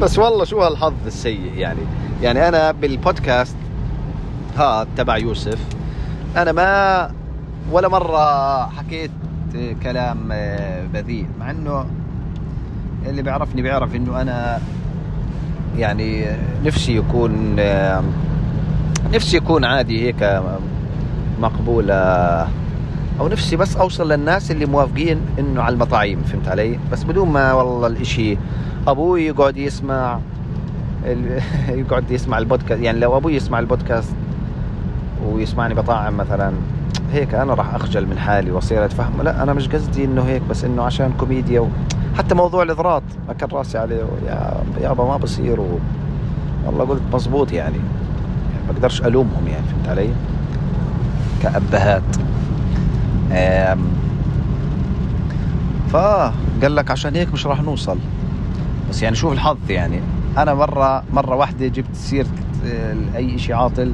بس 0.00 0.18
والله 0.18 0.44
شو 0.44 0.60
هالحظ 0.60 0.92
السيء 1.06 1.52
يعني. 1.56 1.80
يعني 2.22 2.48
أنا 2.48 2.70
بالبودكاست 2.72 3.56
ها 4.56 4.86
تبع 4.96 5.16
يوسف 5.16 5.58
أنا 6.36 6.52
ما 6.52 7.12
ولا 7.72 7.88
مرة 7.88 8.66
حكيت 8.66 9.10
كلام 9.82 10.28
بذيء 10.92 11.26
مع 11.40 11.50
إنه 11.50 11.86
اللي 13.06 13.22
بيعرفني 13.22 13.62
بيعرف 13.62 13.94
إنه 13.94 14.20
أنا 14.20 14.60
يعني 15.76 16.26
نفسي 16.64 16.96
يكون 16.96 17.56
نفسي 19.14 19.36
يكون 19.36 19.64
عادي 19.64 20.06
هيك 20.06 20.42
مقبولة 21.40 21.94
أو 23.20 23.28
نفسي 23.28 23.56
بس 23.56 23.76
أوصل 23.76 24.12
للناس 24.12 24.50
اللي 24.50 24.66
موافقين 24.66 25.20
إنه 25.38 25.62
على 25.62 25.72
المطاعيم 25.72 26.22
فهمت 26.22 26.48
علي؟ 26.48 26.78
بس 26.92 27.04
بدون 27.04 27.28
ما 27.28 27.52
والله 27.52 27.86
الإشي 27.86 28.38
أبوي 28.88 29.26
يقعد 29.26 29.56
يسمع 29.56 30.18
يقعد 31.80 32.10
يسمع 32.10 32.38
البودكاست 32.38 32.82
يعني 32.82 32.98
لو 32.98 33.16
أبوي 33.16 33.34
يسمع 33.34 33.58
البودكاست 33.58 34.14
ويسمعني 35.26 35.74
بطاعم 35.74 36.16
مثلا 36.16 36.52
هيك 37.12 37.34
أنا 37.34 37.54
راح 37.54 37.74
أخجل 37.74 38.06
من 38.06 38.18
حالي 38.18 38.50
وأصير 38.50 38.84
أتفهم 38.84 39.22
لا 39.22 39.42
أنا 39.42 39.52
مش 39.52 39.68
قصدي 39.68 40.04
إنه 40.04 40.22
هيك 40.22 40.42
بس 40.50 40.64
إنه 40.64 40.82
عشان 40.82 41.12
كوميديا 41.18 41.60
و... 41.60 41.68
حتى 42.20 42.34
موضوع 42.34 42.62
الاضرات 42.62 43.02
أكل 43.28 43.46
راسي 43.52 43.78
عليه 43.78 44.04
يا 44.26 44.64
يابا 44.80 45.04
ما 45.04 45.16
بصير 45.16 45.60
و... 45.60 45.78
والله 46.66 46.84
قلت 46.84 47.02
مزبوط 47.12 47.52
يعني. 47.52 47.76
يعني 47.76 48.72
بقدرش 48.72 49.02
ألومهم 49.02 49.48
يعني 49.48 49.66
فهمت 49.66 49.88
علي؟ 49.88 50.10
كأبهات. 51.42 52.02
أم... 53.32 53.78
فقال 55.90 56.76
لك 56.76 56.90
عشان 56.90 57.16
هيك 57.16 57.32
مش 57.32 57.46
راح 57.46 57.62
نوصل. 57.62 57.98
بس 58.90 59.02
يعني 59.02 59.16
شوف 59.16 59.32
الحظ 59.32 59.70
يعني. 59.70 60.00
أنا 60.38 60.54
مره 60.54 61.02
مرة 61.12 61.36
واحدة 61.36 61.66
جبت 61.66 61.94
سيرة 61.94 62.26
آه، 62.64 62.96
أي 63.16 63.38
شيء 63.38 63.54
عاطل. 63.54 63.92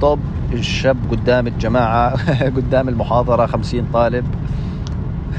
طب 0.00 0.18
الشاب 0.52 0.96
قدام 1.10 1.46
الجماعة 1.46 2.16
قدام 2.56 2.88
المحاضرة 2.88 3.46
خمسين 3.46 3.86
طالب. 3.92 4.24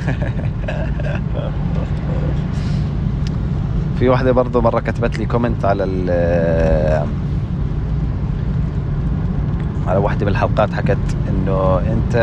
في 4.00 4.10
واحدة 4.10 4.32
برضو 4.32 4.62
مرة 4.62 4.80
كتبت 4.80 5.20
لي 5.20 5.26
كومنت 5.26 5.66
على 5.66 5.84
ال 5.84 6.10
على 9.88 9.98
واحدة 9.98 10.26
من 10.26 10.32
الحلقات 10.32 10.74
حكت 10.74 10.98
إنه 11.30 11.78
أنت 11.80 12.16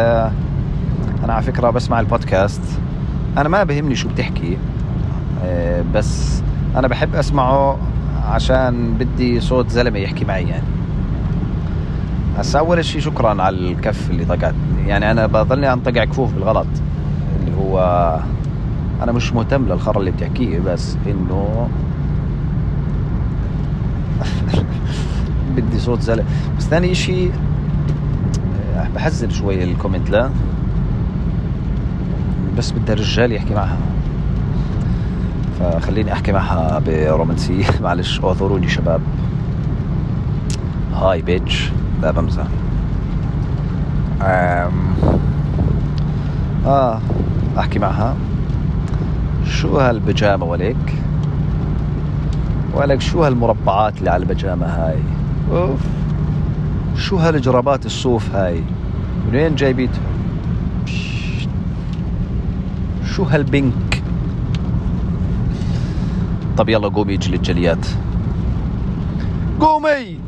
أنا 1.24 1.32
على 1.32 1.42
فكرة 1.42 1.70
بسمع 1.70 2.00
البودكاست 2.00 2.62
أنا 3.38 3.48
ما 3.48 3.64
بهمني 3.64 3.96
شو 3.96 4.08
بتحكي 4.08 4.58
آه، 5.44 5.84
بس 5.94 6.42
أنا 6.76 6.88
بحب 6.88 7.14
أسمعه 7.14 7.78
عشان 8.24 8.94
بدي 8.98 9.40
صوت 9.40 9.70
زلمة 9.70 9.98
يحكي 9.98 10.24
معي 10.24 10.48
يعني. 10.48 10.64
هسا 12.38 12.58
أول 12.58 12.84
شيء 12.84 13.00
شكرا 13.00 13.42
على 13.42 13.56
الكف 13.56 14.10
اللي 14.10 14.24
طقعت 14.24 14.54
يعني 14.86 15.10
أنا 15.10 15.26
بضلني 15.26 15.72
انطقع 15.72 16.04
كفوف 16.04 16.34
بالغلط. 16.34 16.66
هو 17.60 18.20
أنا 19.02 19.12
مش 19.12 19.32
مهتم 19.32 19.66
للخرا 19.66 19.98
اللي 19.98 20.10
بتحكيه 20.10 20.58
بس 20.58 20.96
إنه 21.06 21.68
بدي 25.56 25.78
صوت 25.78 26.00
زلمة. 26.00 26.24
بس 26.58 26.64
ثاني 26.64 26.92
إشي 26.92 27.28
بحزن 28.94 29.30
شوي 29.30 29.64
ال 29.64 29.70
comment 29.70 30.10
لا. 30.10 30.30
بس 32.58 32.72
بدها 32.72 32.94
رجال 32.94 33.32
يحكي 33.32 33.54
معها. 33.54 33.76
فخليني 35.60 36.12
أحكي 36.12 36.32
معها 36.32 36.78
برومانسية. 36.86 37.64
معلش 37.82 38.20
اعذروني 38.24 38.68
شباب. 38.68 39.00
هاي 40.94 41.22
bitch 41.22 41.70
لا 42.02 42.10
بمزح. 42.10 42.46
آه. 46.66 47.00
أحكي 47.58 47.78
معها. 47.78 48.16
شو 49.44 49.78
هالبيجامه 49.78 50.46
ولك 50.46 50.94
ولك 52.74 53.00
شو 53.00 53.24
هالمربعات 53.24 53.98
اللي 53.98 54.10
على 54.10 54.22
البيجامه 54.22 54.66
هاي؟ 54.66 54.98
أوف. 55.52 55.80
شو 56.96 57.16
هالجرابات 57.16 57.86
الصوف 57.86 58.34
هاي؟ 58.34 58.62
منين 59.32 59.54
جايبيتها 59.54 60.00
شو 63.04 63.22
هالبنك؟ 63.22 64.02
طب 66.56 66.68
يلا 66.68 66.88
قومي 66.88 67.14
اجلي 67.14 67.36
الجليات. 67.36 67.86
قومي! 69.60 70.18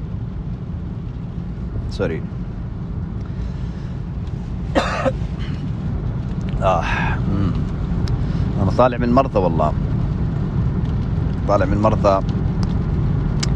سوري. 1.91 2.23
آه. 6.62 6.85
أنا 8.62 8.70
طالع 8.79 8.98
من 8.98 9.12
مرضى 9.12 9.38
والله. 9.38 9.72
طالع 11.48 11.66
من 11.66 11.79
مرضى. 11.79 12.25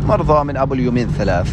مرضى 0.09 0.45
من 0.45 0.57
أبو 0.57 0.75
اليومين 0.75 1.09
ثلاث. 1.09 1.53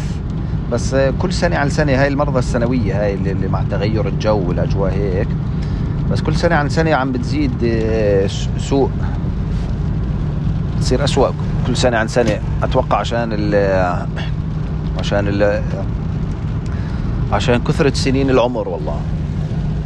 بس 0.72 0.96
كل 1.18 1.32
سنة 1.32 1.56
عن 1.56 1.68
سنة 1.68 1.92
هاي 1.92 2.08
المرضى 2.08 2.38
السنوية 2.38 3.02
هاي 3.02 3.14
اللي 3.14 3.48
مع 3.48 3.62
تغير 3.70 4.08
الجو 4.08 4.48
والأجواء 4.48 4.92
هيك. 4.92 5.28
بس 6.10 6.20
كل 6.20 6.36
سنة 6.36 6.54
عن 6.54 6.68
سنة 6.68 6.94
عم 6.94 7.12
بتزيد 7.12 7.52
آه، 7.64 8.26
سوء. 8.58 8.90
تصير 10.80 11.04
أسوأ. 11.04 11.28
كل 11.66 11.76
سنة 11.76 11.96
عن 11.96 12.08
سنة. 12.08 12.40
أتوقع 12.62 12.98
عشان 12.98 13.28
ال 13.32 13.54
عشان 14.98 15.28
ال 15.28 15.62
عشان 17.32 17.58
كثرة 17.58 17.94
سنين 17.94 18.30
العمر 18.30 18.68
والله. 18.68 19.00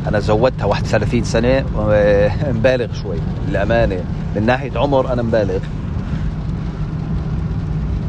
أنا 0.09 0.19
زودتها 0.21 0.65
31 0.67 1.25
سنة 1.25 1.65
مبالغ 2.59 2.93
شوي 2.93 3.17
للأمانة. 3.49 4.05
من 4.37 4.47
ناحية 4.47 4.79
عمر 4.79 5.13
أنا 5.13 5.23
مبالغ. 5.23 5.59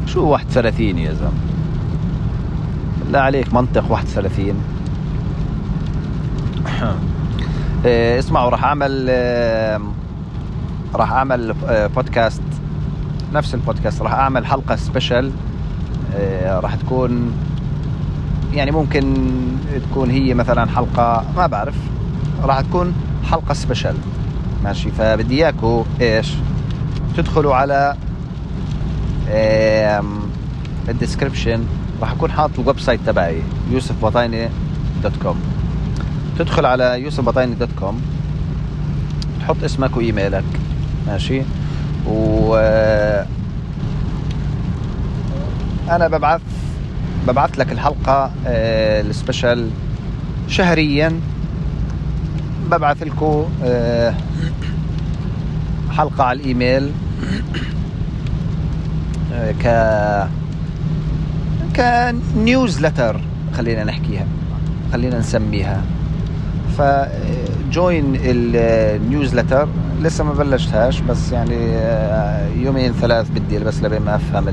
شو 0.06 0.28
31 0.28 0.98
يا 0.98 1.12
زلمة؟ 1.12 1.32
لا 3.10 3.20
عليك 3.20 3.54
منطق 3.54 3.90
31 3.90 4.54
إيه، 7.84 8.18
اسمعوا 8.18 8.50
راح 8.50 8.64
أعمل 8.64 9.06
إيه، 9.10 9.80
راح 10.94 11.12
أعمل 11.12 11.54
بودكاست 11.96 12.42
نفس 13.32 13.54
البودكاست 13.54 14.02
راح 14.02 14.12
أعمل 14.12 14.46
حلقة 14.46 14.76
سبيشل 14.76 15.32
راح 16.46 16.74
تكون 16.74 17.32
يعني 18.54 18.70
ممكن 18.70 19.30
تكون 19.90 20.10
هي 20.10 20.34
مثلا 20.34 20.70
حلقة 20.70 21.24
ما 21.36 21.46
بعرف 21.46 21.74
راح 22.42 22.60
تكون 22.60 22.94
حلقة 23.30 23.54
special. 23.54 23.94
ماشي؟ 24.64 24.90
فبدي 24.90 25.34
اياكم 25.34 25.84
إيش؟ 26.00 26.28
تدخلوا 27.16 27.54
على 27.54 27.94
ال 30.88 30.94
description 30.94 31.64
راح 32.00 32.12
أكون 32.12 32.30
حاط 32.30 32.50
ال 32.58 32.80
website 32.80 33.00
تبعي 33.06 33.42
يوسف 33.70 34.04
بطايني 34.04 34.48
dot 35.02 35.16
com. 35.22 35.40
تدخل 36.38 36.66
على 36.66 37.02
يوسف 37.02 37.24
بطايني 37.24 37.54
dot 37.54 37.68
com. 37.80 38.02
تحط 39.40 39.64
اسمك 39.64 39.96
وإيميلك. 39.96 40.44
ماشي؟ 41.06 41.42
و 42.06 42.56
أنا 45.90 46.08
ببعث 46.08 46.40
ببعث 47.28 47.58
لك 47.58 47.72
الحلقة 47.72 48.30
آه، 48.46 49.00
ال 49.00 49.08
special. 49.08 49.70
شهريا 50.48 51.20
ببعث 52.70 53.02
لكم 53.02 53.44
آه، 53.64 54.14
حلقة 55.90 56.24
على 56.24 56.40
الإيميل. 56.40 56.90
آه، 59.34 59.52
ك 59.52 60.28
ك 61.76 61.89
newsletter 61.89 63.20
خلينا 63.56 63.84
نحكيها 63.84 64.26
خلينا 64.92 65.18
نسميها. 65.18 65.82
ف 66.78 67.06
join 67.06 68.16
ال 68.24 68.37
newsletter 68.37 69.68
لسه 70.02 70.24
ما 70.24 70.32
بلشتهاش 70.32 71.00
بس 71.00 71.32
يعني 71.32 71.74
يومين 72.62 72.92
ثلاث 72.92 73.30
بدي 73.30 73.58
بس 73.58 73.82
لبين 73.82 74.02
ما 74.02 74.14
أفهم 74.16 74.48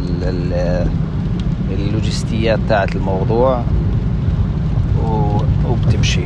اللوجستيات 1.70 2.60
تاعت 2.70 2.96
الموضوع 2.96 3.64
وبتمشي. 5.66 6.26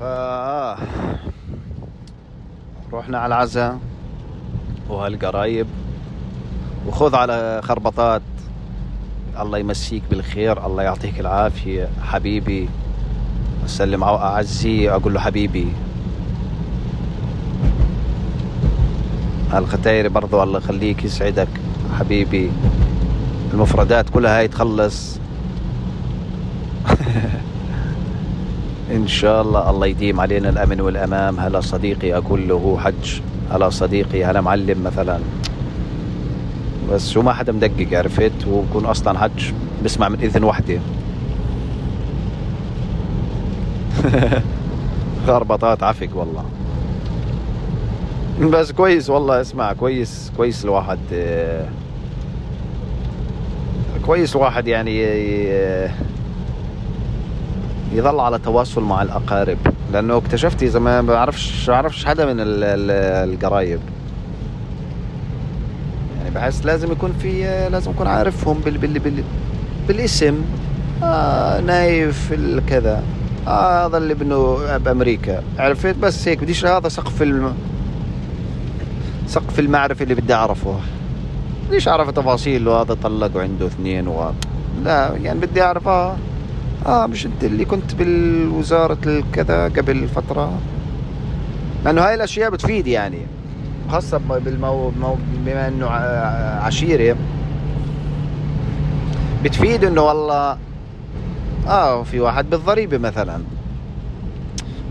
ف 0.00 0.02
رحنا 2.92 3.18
على 3.18 3.34
العزاء 3.34 3.78
وهالقرايب. 4.88 5.66
وخذ 6.86 7.14
على 7.14 7.60
خربطات. 7.64 8.22
الله 9.40 9.58
يمسيك 9.58 10.02
بالخير 10.10 10.66
الله 10.66 10.82
يعطيك 10.82 11.20
العافية. 11.20 11.88
حبيبي 12.02 12.68
أسلم 13.64 14.04
على 14.04 14.16
أعزي 14.16 14.90
أقول 14.90 15.14
له 15.14 15.20
حبيبي. 15.20 15.72
الختايري 19.54 20.08
برضو 20.08 20.42
الله 20.42 20.58
يخليك 20.58 21.04
يسعدك. 21.04 21.48
حبيبي. 21.98 22.50
المفردات 23.52 24.10
كلها 24.10 24.38
هاي 24.38 24.48
تخلص. 24.48 25.18
إن 28.96 29.06
شاء 29.06 29.42
الله 29.42 29.70
الله 29.70 29.86
يديم 29.86 30.20
علينا 30.20 30.48
الأمن 30.48 30.80
والأمام. 30.80 31.40
هلا 31.40 31.60
صديقي 31.60 32.14
أقول 32.16 32.48
له 32.48 32.78
حج. 32.80 33.20
هلا 33.50 33.70
صديقي 33.70 34.24
هلا 34.24 34.40
معلم 34.40 34.82
مثلا. 34.84 35.18
بس 36.90 37.10
شو 37.10 37.22
ما 37.22 37.32
حدا 37.32 37.52
مدقق 37.52 37.98
عرفت؟ 37.98 38.46
وبكون 38.48 38.84
أصلا 38.84 39.18
حج. 39.18 39.52
بسمع 39.84 40.08
من 40.08 40.18
إذن 40.22 40.44
وحدة. 40.44 40.80
خربطات 45.26 45.82
عفق 45.82 46.08
والله. 46.14 46.44
بس 48.50 48.72
كويس 48.72 49.10
والله 49.10 49.40
اسمع 49.40 49.72
كويس 49.72 50.32
كويس 50.36 50.64
الواحد. 50.64 50.98
كويس 54.06 54.36
الواحد 54.36 54.68
يعني 54.68 55.02
يظل 57.92 58.20
على 58.20 58.38
تواصل 58.38 58.82
مع 58.82 59.02
الأقارب. 59.02 59.58
لأنه 59.92 60.16
اكتشفت 60.16 60.62
اذا 60.62 60.78
ما 60.78 61.00
بعرفش 61.00 61.70
بعرفش 61.70 62.04
حدا 62.04 62.26
من 62.26 62.36
القرايب. 62.38 63.80
يعني 66.18 66.30
بحس 66.34 66.64
لازم 66.64 66.92
يكون 66.92 67.12
في 67.12 67.42
لازم 67.70 67.90
أكون 67.90 68.06
عارفهم 68.06 68.60
بال 68.64 68.78
بال 68.78 68.98
بال 68.98 69.24
بالاسم. 69.88 70.40
آه 71.02 71.60
نايف 71.60 72.32
الكذا. 72.32 73.02
آه 73.46 73.86
هذا 73.86 73.96
اللي 73.96 74.12
ابنه 74.12 74.76
بامريكا 74.76 75.42
عرفت؟ 75.58 75.96
بس 75.96 76.28
هيك 76.28 76.38
بديش 76.38 76.66
هذا 76.66 76.88
سقف 76.88 77.22
الم... 77.22 77.54
سقف 79.26 79.58
المعرفة 79.58 80.02
اللي 80.02 80.14
بدي 80.14 80.34
أعرفه. 80.34 80.76
بديش 81.72 81.88
أعرف 81.88 82.10
تفاصيل 82.10 82.68
وهذا 82.68 82.94
طلق 83.02 83.36
وعنده 83.36 83.66
اثنين 83.66 84.08
و 84.08 84.30
لا 84.84 85.16
يعني 85.22 85.40
بدي 85.40 85.62
اعرف 85.62 85.88
آه 85.88 87.06
مش 87.06 87.26
أنت 87.26 87.44
اللي 87.44 87.64
كنت 87.64 87.94
بالوزارة 87.94 88.98
الكذا 89.06 89.64
قبل 89.64 90.08
فترة؟ 90.08 90.58
لأنه 91.84 92.00
هاي 92.02 92.14
الأشياء 92.14 92.50
بتفيد 92.50 92.86
يعني 92.86 93.18
خاصة 93.90 94.18
بالمو... 94.18 94.92
بما 95.46 95.68
إنه 95.68 95.86
عشيرة. 96.66 97.16
بتفيد 99.44 99.84
إنه 99.84 100.02
والله 100.02 100.58
آه 101.68 102.02
في 102.02 102.20
واحد 102.20 102.50
بالضريبة 102.50 102.98
مثلا. 102.98 103.40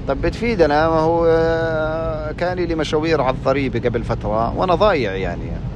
طب 0.08 0.22
بتفيدنا 0.22 0.90
ما 0.90 1.00
هو 1.00 1.26
آه، 1.26 2.32
كان 2.32 2.58
لي 2.58 2.76
مشاوير 2.76 3.22
على 3.22 3.36
الضريبة 3.36 3.80
قبل 3.80 4.04
فترة 4.04 4.58
وأنا 4.58 4.76
ضايع 4.76 5.16
يعني. 5.16 5.71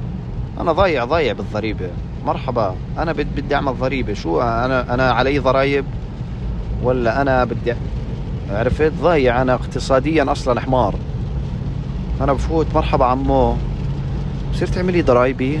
أنا 0.60 0.72
ضايع 0.72 1.04
ضايع 1.04 1.32
بالضريبة. 1.32 1.90
مرحبا. 2.24 2.74
أنا 2.98 3.12
بدي 3.12 3.54
أعمل 3.54 3.78
ضريبة. 3.78 4.14
شو 4.14 4.40
أنا 4.40 4.94
أنا 4.94 5.10
علي 5.12 5.38
ضرايب 5.38 5.84
ولا 6.82 7.22
أنا 7.22 7.44
بدي 7.44 7.74
عرفت؟ 8.50 8.92
ضايع 9.02 9.42
أنا 9.42 9.54
اقتصاديا 9.54 10.32
أصلا 10.32 10.60
حمار. 10.60 10.94
أنا 12.20 12.32
بفوت. 12.32 12.66
مرحبا 12.74 13.04
عمو. 13.04 13.56
بصير 14.52 14.68
تعملي 14.68 15.02
ضرايبي؟ 15.02 15.60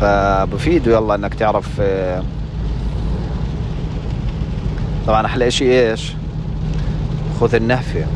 فبفيد 0.00 0.86
يلا 0.86 1.14
إنك 1.14 1.34
تعرف 1.34 1.80
طبعا 5.06 5.26
أحلى 5.26 5.50
شيء 5.50 5.70
إيش؟ 5.70 6.12
خذ 7.40 7.54
النهفة. 7.54 8.06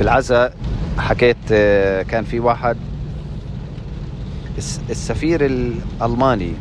بالعزاء 0.00 0.54
حكيت 0.98 1.36
آه، 1.52 2.02
كان 2.02 2.24
في 2.24 2.40
واحد 2.40 2.76
السفير 4.90 5.46
الألماني. 5.46 6.52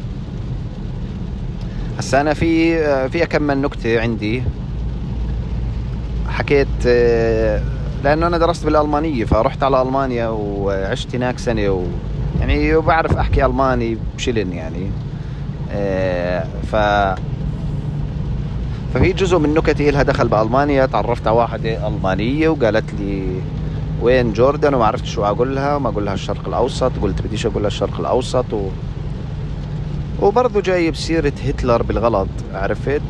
هسا 1.99 2.21
أنا 2.21 2.33
في 2.33 2.79
آه، 2.79 3.07
في 3.07 3.25
كم 3.25 3.41
من 3.41 3.61
نكتة 3.61 4.01
عندي. 4.01 4.43
حكيت 6.29 6.67
آه، 6.87 7.61
لأنه 8.03 8.27
أنا 8.27 8.37
درست 8.37 8.65
بالألمانية 8.65 9.25
فرحت 9.25 9.63
على 9.63 9.81
ألمانيا 9.81 10.27
وعشت 10.27 11.15
هناك 11.15 11.39
سنة 11.39 11.69
و 11.69 11.83
يعني 12.39 12.75
وبعرف 12.75 13.17
أحكي 13.17 13.45
ألماني 13.45 13.97
بشلن 14.15 14.53
يعني. 14.53 14.91
ف 16.71 16.75
ففي 18.93 19.13
جزء 19.13 19.37
من 19.37 19.53
نكتي 19.53 19.91
لها 19.91 20.03
دخل 20.03 20.27
بألمانيا 20.27 20.85
تعرفت 20.85 21.27
على 21.27 21.37
واحدة 21.37 21.87
ألمانية 21.87 22.49
وقالت 22.49 22.93
لي 22.93 23.41
وين 24.01 24.33
جوردن 24.33 24.73
وما 24.73 24.85
عرفت 24.85 25.05
شو 25.05 25.25
أقول 25.25 25.55
لها 25.55 25.75
وما 25.75 25.89
أقول 25.89 26.05
لها 26.05 26.13
الشرق 26.13 26.47
الأوسط 26.47 26.91
قلت 27.01 27.21
بديش 27.21 27.45
أقول 27.45 27.61
لها 27.61 27.67
الشرق 27.67 27.99
الأوسط 27.99 28.53
و... 28.53 28.69
وبرضه 30.21 30.61
جايب 30.61 30.95
سيرة 30.95 31.33
هتلر 31.45 31.83
بالغلط 31.83 32.29
عرفت؟ 32.53 33.01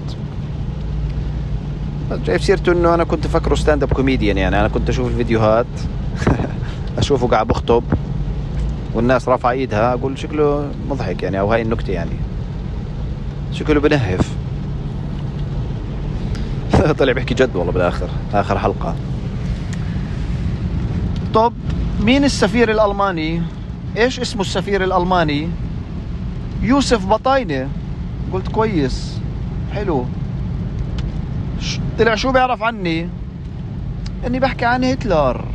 جايب 2.25 2.41
سيرته 2.41 2.71
إنه 2.71 2.93
أنا 2.93 3.03
كنت 3.03 3.27
فكره 3.27 3.55
stand-up 3.55 3.93
comedian 3.93 4.37
يعني 4.37 4.59
أنا 4.59 4.67
كنت 4.67 4.89
أشوف 4.89 5.07
الفيديوهات 5.07 5.65
أشوفه 6.97 7.27
قاعد 7.27 7.47
بخطب 7.47 7.83
والناس 8.93 9.29
رافعة 9.29 9.51
إيدها 9.51 9.93
أقول 9.93 10.19
شكله 10.19 10.67
مضحك 10.89 11.23
يعني 11.23 11.39
أو 11.39 11.53
هاي 11.53 11.61
النكتة 11.61 11.91
يعني. 11.91 12.11
شكله 13.51 13.79
بنهف. 13.79 14.38
طلع 16.99 17.11
بيحكي 17.13 17.33
جد 17.33 17.55
والله 17.55 17.71
بالآخر 17.71 18.09
آخر 18.33 18.59
حلقة. 18.59 18.95
طب 21.33 21.53
مين 21.99 22.23
السفير 22.23 22.71
الألماني؟ 22.71 23.41
إيش 23.97 24.19
اسمه 24.19 24.41
السفير 24.41 24.83
الألماني؟ 24.83 25.49
يوسف 26.61 27.05
بطاينة. 27.05 27.67
قلت 28.33 28.47
كويس. 28.47 29.19
حلو. 29.73 30.05
طلع 31.99 32.15
شو 32.15 32.31
بيعرف 32.31 32.63
عني؟ 32.63 33.09
إني 34.27 34.39
بحكي 34.39 34.65
عن 34.65 34.83
هتلر. 34.83 35.45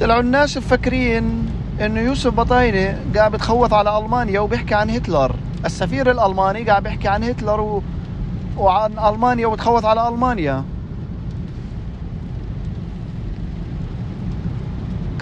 طلعوا 0.00 0.20
الناس 0.20 0.56
مفكرين 0.56 1.48
إنه 1.80 2.00
يوسف 2.00 2.34
بطاينة 2.34 2.98
قاعد 3.16 3.32
بتخوث 3.32 3.72
على 3.72 3.98
ألمانيا 3.98 4.40
وبيحكي 4.40 4.74
عن 4.74 4.90
هتلر. 4.90 5.34
السفير 5.64 6.10
الألماني 6.10 6.62
قاعد 6.62 6.82
بيحكي 6.82 7.08
عن 7.08 7.24
هتلر 7.24 7.60
و... 7.60 7.82
وعن 8.58 8.98
ألمانيا 8.98 9.46
وتخوث 9.46 9.84
على 9.84 10.08
ألمانيا. 10.08 10.64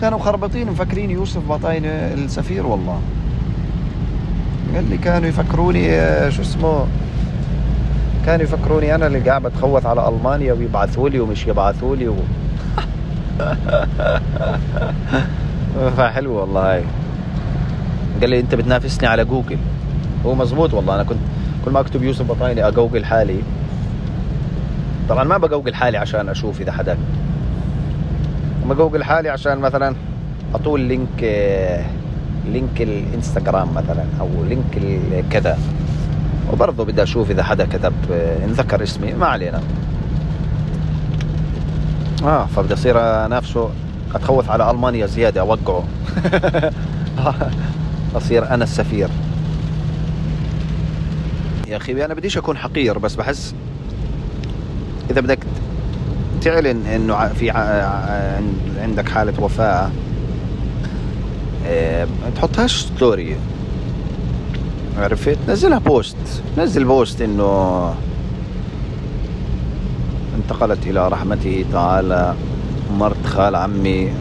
كانوا 0.01 0.19
خربطين 0.19 0.71
مفكرين 0.71 1.11
يوسف 1.11 1.49
بطاينة 1.49 1.89
السفير 1.89 2.67
والله. 2.67 3.01
قال 4.75 4.91
لي 4.91 4.99
كانوا 4.99 5.29
يفكروني 5.29 5.91
آه، 5.91 6.29
شو 6.29 6.43
اسمه؟ 6.43 6.87
كانوا 8.27 8.45
يفكروني 8.45 8.95
أنا 8.95 9.07
اللي 9.07 9.21
قاعد 9.21 9.43
بتخوث 9.43 9.87
على 9.87 10.09
ألمانيا 10.09 10.53
ويبعثوا 10.53 11.09
لي 11.09 11.21
ومش 11.21 11.47
يبعثوا 11.47 11.97
لي 11.97 12.09
و... 12.09 12.17
فحلو 15.97 16.33
والله. 16.33 16.75
هاي 16.75 16.83
قال 18.21 18.31
لي 18.31 18.41
أنت 18.41 18.55
بتنافسني 18.55 19.09
على 19.09 19.25
جوجل. 19.25 19.59
هو 20.27 20.35
مزبوط 20.35 20.75
والله 20.75 20.95
أنا 20.95 21.03
كنت 21.03 21.19
كل 21.65 21.71
ما 21.71 21.81
أكتب 21.81 22.03
يوسف 22.03 22.31
بطايني 22.31 22.69
اجوجل 22.69 23.05
حالي 23.05 23.43
طبعا 25.09 25.25
ما 25.25 25.39
بجوجل 25.39 25.75
حالي 25.75 25.99
عشان 25.99 26.29
أشوف 26.29 26.61
إذا 26.61 26.73
حدا. 26.73 26.99
بجوجل 28.67 29.05
حالي 29.05 29.29
عشان 29.29 29.59
مثلا 29.59 29.95
أطول 30.55 30.81
link 30.81 31.23
link 32.47 32.83
الإنستغرام 32.83 33.75
مثلا 33.75 34.05
أو 34.21 34.29
link 34.49 34.79
كذا 35.31 35.59
وبرضه 36.53 36.85
بدي 36.85 37.03
أشوف 37.03 37.31
إذا 37.31 37.43
حدا 37.43 37.67
كتب 37.67 37.93
إن 38.45 38.53
ذكر 38.53 38.83
اسمي 38.83 39.13
ما 39.13 39.27
علينا. 39.27 39.61
آه 42.25 42.47
فبدي 42.47 42.75
أصير 42.75 43.01
انافسه 43.27 43.71
أتخوف 44.15 44.51
على 44.51 44.71
ألمانيا 44.71 45.07
زيادة 45.07 45.41
أوقعه. 45.41 45.85
أصير 48.17 48.51
أنا 48.51 48.65
السفير. 48.65 49.09
يا 51.69 51.77
أخي 51.77 52.05
أنا 52.05 52.15
بديش 52.15 52.39
أكون 52.39 52.57
حقير 52.57 52.99
بس 52.99 53.15
بحس 53.15 53.55
إذا 55.11 55.21
بدك 55.21 55.39
تعلن 56.43 56.87
إنه 56.87 57.29
في 57.29 57.51
عندك 58.81 59.09
حالة 59.09 59.43
وفاة 59.43 59.91
آه، 61.67 62.09
تحطهاش 62.37 62.77
story 62.77 63.37
عرفت؟ 64.99 65.39
نزلها 65.49 65.79
post 65.79 66.17
نزل 66.59 66.85
post 66.85 67.23
إنه 67.23 67.95
انتقلت 70.37 70.87
إلى 70.87 71.09
رحمته 71.09 71.65
تعالى 71.73 72.35
مرت 72.99 73.27
خال 73.27 73.57
عمي. 73.57 74.13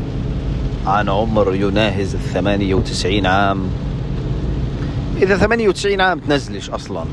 عن 0.88 1.10
عمر 1.10 1.56
يناهز 1.56 2.16
الثمانية 2.16 2.76
وتسعين 2.76 3.26
عام. 3.26 3.70
إذا 5.22 5.38
ثمانية 5.38 5.68
وتسعين 5.68 6.02
عام 6.02 6.20
تنزلش 6.20 6.70
أصلا. 6.70 7.04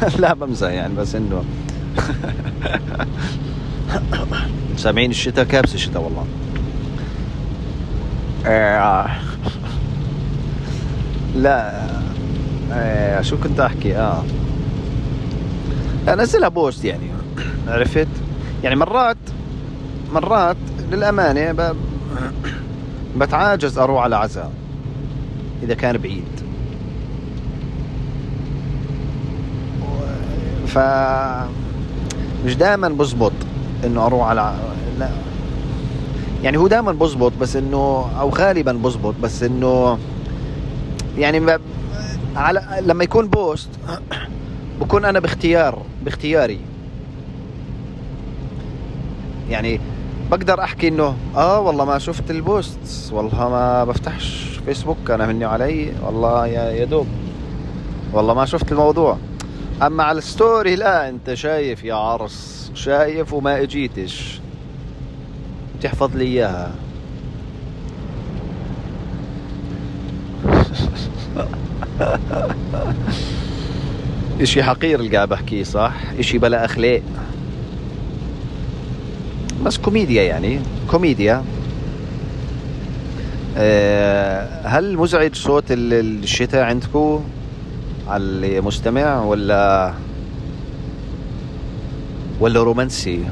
لا 0.18 0.34
بمزح 0.34 0.68
يعني 0.68 0.94
بس 0.94 1.14
إنه 1.14 1.44
سامعين 4.76 5.10
الشتاء؟ 5.10 5.44
كابس 5.44 5.74
الشتاء 5.74 6.02
والله. 6.02 6.26
آه. 8.46 9.06
لا 11.36 11.82
آه 12.72 13.22
شو 13.22 13.36
كنت 13.36 13.60
أحكي؟ 13.60 13.96
آه. 13.96 14.22
انزلها 16.08 16.48
بوست 16.48 16.84
يعني 16.84 17.10
عرفت؟ 17.68 18.08
يعني 18.64 18.76
مرات 18.76 19.16
مرات 20.12 20.56
للأمانة 20.92 21.52
ب... 21.52 21.76
بتعاجز 23.16 23.78
أروح 23.78 24.02
على 24.02 24.16
عزاء 24.16 24.52
إذا 25.62 25.74
كان 25.74 25.96
بعيد. 25.98 26.31
ف 30.74 30.78
مش 32.44 32.56
دائما 32.56 32.88
بزبط 32.88 33.32
إنه 33.84 34.06
أروح 34.06 34.28
على 34.28 34.54
لا. 34.98 35.08
يعني 36.42 36.56
هو 36.56 36.66
دائما 36.66 36.92
بزبط 36.92 37.32
بس 37.40 37.56
انه 37.56 38.10
أو 38.20 38.28
غالبا 38.28 38.72
بزبط 38.72 39.14
بس 39.22 39.42
إنه 39.42 39.98
يعني 41.18 41.40
ب... 41.40 41.60
على 42.36 42.62
لما 42.80 43.04
يكون 43.04 43.28
بوست 43.28 43.68
بكون 44.80 45.04
أنا 45.04 45.20
باختيار 45.20 45.78
باختياري. 46.04 46.60
يعني 49.50 49.80
بقدر 50.30 50.60
أحكي 50.60 50.88
إنه 50.88 51.16
آه 51.36 51.60
والله 51.60 51.84
ما 51.84 51.98
شفت 51.98 52.30
ال 52.30 52.46
post 52.46 53.12
والله 53.12 53.48
ما 53.48 53.84
بفتحش 53.84 54.60
فيسبوك 54.66 55.10
أنا 55.10 55.26
مني 55.26 55.44
علي 55.44 55.92
والله 56.06 56.46
يا 56.46 56.84
دوب. 56.84 57.06
والله 58.12 58.34
ما 58.34 58.44
شفت 58.44 58.72
الموضوع. 58.72 59.18
أما 59.82 60.02
على 60.02 60.18
ال 60.18 60.28
story 60.28 60.76
لا 60.76 61.08
أنت 61.08 61.34
شايف 61.34 61.84
يا 61.84 61.94
عرس 61.94 62.70
شايف 62.74 63.32
وما 63.32 63.62
أجيتش. 63.62 64.40
تحفظ 65.82 66.16
لي 66.16 66.24
إياها. 66.24 66.72
إشي 74.40 74.62
حقير 74.62 75.00
اللي 75.00 75.16
قاعد 75.16 75.28
بحكيه 75.28 75.64
صح؟ 75.64 75.92
إشي 76.18 76.38
بلا 76.38 76.64
أخلاق. 76.64 77.02
بس 79.64 79.78
كوميديا 79.78 80.22
يعني 80.22 80.60
كوميديا. 80.90 81.44
أه 83.56 84.66
هل 84.66 84.96
مزعج 84.96 85.34
صوت 85.34 85.64
الشتاء 85.70 86.62
عندكم 86.64 87.24
على 88.08 88.58
المستمع 88.58 89.24
ولا 89.24 89.92
ولا 92.40 92.62
رومانسي؟ 92.62 93.24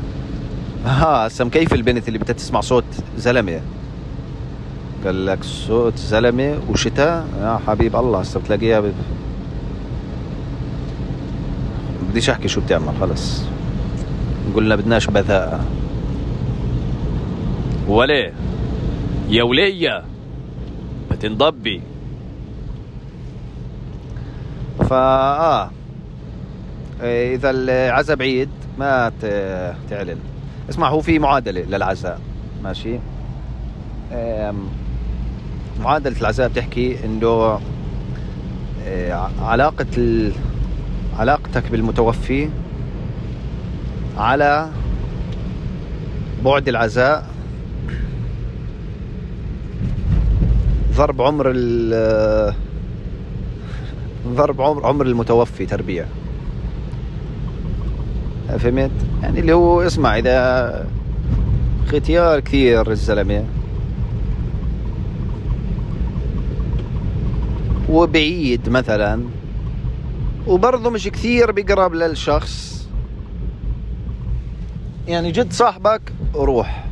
ها 0.85 1.27
هسه 1.27 1.49
كيف 1.49 1.75
البنت 1.75 2.09
اللي 2.09 2.19
بدها 2.19 2.35
تسمع 2.35 2.61
صوت 2.61 2.85
زلمة؟ 3.19 3.61
قال 5.05 5.27
لك 5.27 5.45
صوت 5.45 5.97
زلمة 5.99 6.59
وشتاء؟ 6.71 7.27
يا 7.41 7.61
حبيب 7.67 7.97
الله 7.97 8.21
هسه 8.21 8.41
بتلاقيها 8.41 8.81
ب... 8.81 8.93
بديش 12.11 12.31
أحكي 12.31 12.49
شو 12.49 12.61
بتعمل 12.61 12.93
خلص. 13.01 13.43
قلنا 14.55 14.77
بدناش 14.77 15.07
بذاءة 15.07 15.61
وليه؟ 17.89 18.33
يا 19.29 19.43
ولية 19.43 20.03
بتنضبي. 21.11 21.83
فا 24.91 24.97
آه. 24.97 25.71
إيه، 27.03 27.35
إذا 27.35 27.51
العزاء 27.51 28.17
بعيد 28.17 28.49
ما 28.79 29.13
تعلن. 29.91 30.19
اسمع 30.71 30.89
هو 30.89 31.01
في 31.01 31.19
معادلة 31.19 31.61
للعزاء. 31.61 32.21
ماشي؟ 32.65 32.99
معادلة 35.81 36.21
العزاء 36.21 36.49
بتحكي 36.49 37.05
إنه 37.05 37.61
إيه، 38.87 39.31
علاقة 39.43 39.87
ال... 39.99 40.33
علاقتك 41.19 41.71
بالمتوفي 41.71 42.49
على 44.19 44.69
بعد 46.45 46.69
العزاء 46.69 47.27
ضرب 50.97 51.23
عمر 51.23 51.53
ال 51.55 52.55
ضرب 54.29 54.61
عمر 54.61 54.87
عمر 54.87 55.07
المتوفي 55.07 55.67
تربيع 55.67 56.05
فهمت؟ 58.59 58.91
يعني 59.23 59.41
اللي 59.41 59.53
هو 59.53 59.83
اسمع 59.83 60.19
إذا 60.19 60.87
ختيار 61.89 62.41
كثير 62.41 62.91
الزلمه 62.91 63.45
وبعيد 67.91 68.69
مثلا. 68.69 69.23
وبرضه 70.47 70.91
مش 70.91 71.09
كثير 71.09 71.53
بيقرب 71.53 71.95
للشخص. 71.95 72.89
يعني 75.09 75.33
جد 75.33 75.53
صاحبك 75.53 76.01
روح. 76.35 76.85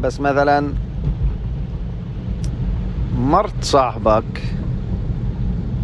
بس 0.00 0.20
مثلا 0.20 0.72
مرت 3.18 3.64
صاحبك 3.64 4.42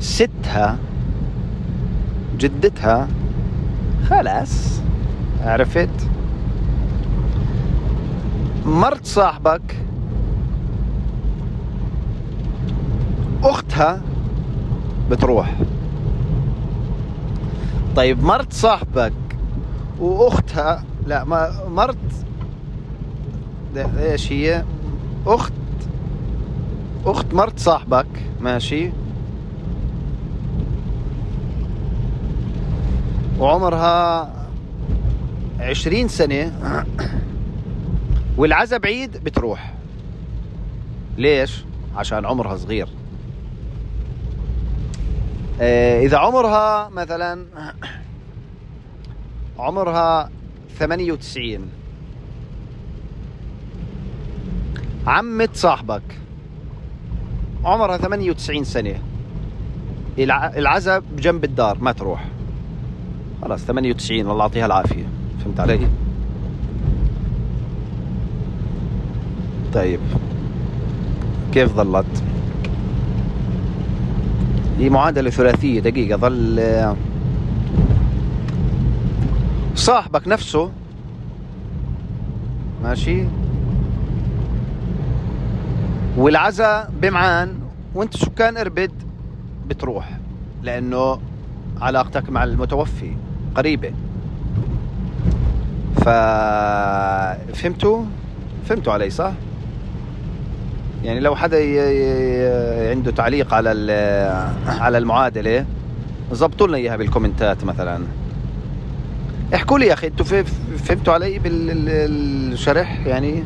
ستها 0.00 0.78
جدتها 2.38 3.08
خلاص 4.10 4.80
عرفت؟ 5.40 6.08
مرت 8.66 9.06
صاحبك 9.06 9.76
أختها 13.42 14.00
بتروح. 15.10 15.54
طيب 17.96 18.22
مرت 18.22 18.52
صاحبك 18.52 19.12
وأختها 20.00 20.84
لا 21.06 21.24
ما 21.24 21.50
مرت 21.68 21.96
إيش 23.76 24.32
هي؟ 24.32 24.64
أخت 25.26 25.52
أخت 27.06 27.34
مرت 27.34 27.58
صاحبك 27.58 28.06
ماشي. 28.40 28.90
وعمرها 33.38 34.32
عشرين 35.60 36.08
سنة. 36.08 36.52
والعزا 38.36 38.76
بعيد 38.76 39.24
بتروح. 39.24 39.74
ليش؟ 41.18 41.64
عشان 41.96 42.26
عمرها 42.26 42.56
صغير. 42.56 42.88
آه، 45.60 46.00
إذا 46.00 46.18
عمرها 46.18 46.88
مثلا 46.88 47.46
عمرها 49.58 50.30
ثمانية 50.78 51.12
وتسعين. 51.12 51.68
عمة 55.06 55.48
صاحبك. 55.54 56.02
عمرها 57.64 57.96
ثمانية 57.96 58.30
وتسعين 58.30 58.64
سنة. 58.64 58.98
العزا 60.18 60.98
بجنب 60.98 61.44
الدار 61.44 61.78
ما 61.78 61.92
تروح. 61.92 62.24
خلاص 63.42 63.64
98 63.64 64.30
الله 64.30 64.42
يعطيها 64.44 64.66
العافية. 64.66 65.04
فهمت 65.44 65.60
علي؟ 65.60 65.88
طيب. 69.74 70.00
كيف 71.52 71.72
ظلت؟ 71.72 72.22
هي 74.78 74.90
معادلة 74.90 75.30
ثلاثية 75.30 75.80
دقيقة. 75.80 76.16
ظل 76.16 76.94
صاحبك 79.74 80.28
نفسه. 80.28 80.70
ماشي. 82.82 83.24
والعزا 86.16 86.88
بمعان 87.02 87.58
وانت 87.94 88.16
سكان 88.16 88.56
اربد 88.56 88.92
بتروح 89.68 90.18
لأنه 90.62 91.18
علاقتك 91.80 92.30
مع 92.30 92.44
المتوفي. 92.44 93.12
قريبة. 93.56 93.90
فهمتوا؟ 97.54 98.04
فهمتوا 98.68 98.92
علي 98.92 99.10
صح؟ 99.10 99.32
يعني 101.04 101.20
لو 101.20 101.36
حدا 101.36 101.58
عنده 102.90 103.10
تعليق 103.10 103.54
على 103.54 103.68
على 104.66 104.98
المعادلة 104.98 105.66
ظبطوا 106.32 106.66
لنا 106.68 106.76
إياها 106.76 106.96
بالكومنتات 106.96 107.64
مثلا. 107.64 108.00
احكوا 109.54 109.78
لي 109.78 109.86
يا 109.86 109.92
أخي 109.92 110.06
أنتوا 110.06 110.42
فهمتوا 110.78 111.12
علي 111.12 111.38
بالشرح 111.38 113.06
يعني 113.06 113.44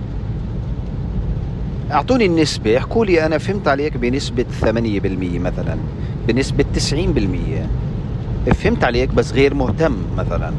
أعطوني 1.90 2.26
النسبة 2.26 2.78
احكوا 2.78 3.04
لي 3.04 3.26
أنا 3.26 3.38
فهمت 3.38 3.68
عليك 3.68 3.96
بنسبة 3.96 4.44
8% 4.60 4.66
مثلا 5.38 5.76
بنسبة 6.28 6.64
90% 6.74 6.76
فهمت 8.54 8.84
عليك 8.84 9.14
بس 9.14 9.32
غير 9.32 9.54
مهتم 9.54 9.96
مثلا. 10.16 10.52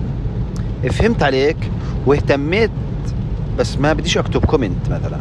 فهمت 0.91 1.23
عليك 1.23 1.57
واهتميت 2.05 2.71
بس 3.59 3.77
ما 3.77 3.93
بديش 3.93 4.17
أكتب 4.17 4.45
comment 4.45 4.89
مثلا. 4.89 5.19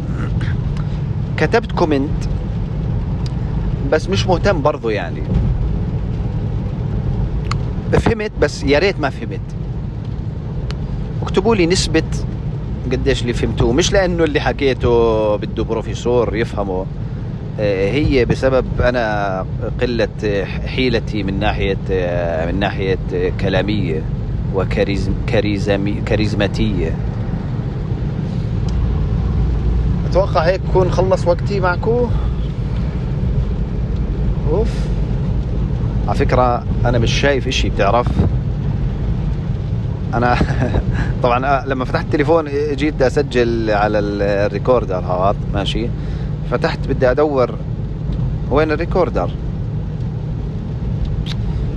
كتبت 1.36 1.72
comment 1.72 2.24
بس 3.92 4.08
مش 4.08 4.26
مهتم 4.26 4.62
برضو 4.62 4.88
يعني. 4.88 5.22
فهمت 7.92 8.32
بس 8.40 8.64
يا 8.64 8.78
ريت 8.78 9.00
ما 9.00 9.10
فهمت. 9.10 9.40
اكتبوا 11.22 11.54
لي 11.54 11.66
نسبة 11.66 12.02
قديش 12.92 13.22
اللي 13.22 13.32
فهمتوه 13.32 13.72
مش 13.72 13.92
لأنه 13.92 14.24
اللي 14.24 14.40
حكيته 14.40 15.36
بده 15.36 15.64
بروفيسور 15.64 16.36
يفهمه. 16.36 16.86
هي 17.58 18.24
بسبب 18.24 18.64
أنا 18.80 19.46
قلة 19.80 20.44
حيلتي 20.66 21.22
من 21.22 21.38
ناحية 21.38 21.76
من 22.46 22.58
ناحية 22.60 22.98
كلامية 23.40 24.02
وكاريزمي 24.54 26.02
كاريزماتية. 26.06 26.96
أتوقع 30.10 30.40
هيك 30.40 30.60
بكون 30.60 30.90
خلص 30.90 31.26
وقتي 31.26 31.60
معكو. 31.60 32.06
أوف. 34.50 34.68
على 36.08 36.18
فكرة 36.18 36.64
أنا 36.84 36.98
مش 36.98 37.20
شايف 37.20 37.48
إشي 37.48 37.70
بتعرف؟ 37.70 38.06
أنا 40.14 40.36
طبعا 41.22 41.46
آه، 41.46 41.66
لما 41.66 41.84
فتحت 41.84 42.04
التليفون 42.04 42.48
جيت 42.74 43.02
أسجل 43.02 43.70
على 43.70 43.98
ال 43.98 44.09
recorder 44.09 44.98
هذا 44.98 45.36
ماشي؟ 45.54 45.88
فتحت 46.50 46.88
بدي 46.88 47.10
أدور 47.10 47.54
وين 48.50 48.70
ال 48.70 48.76
recorder. 48.76 49.30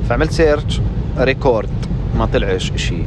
فعملت 0.10 0.32
search 0.32 0.82
record 1.18 1.70
ما 2.18 2.26
طلعش 2.26 2.72
إشي. 2.72 3.02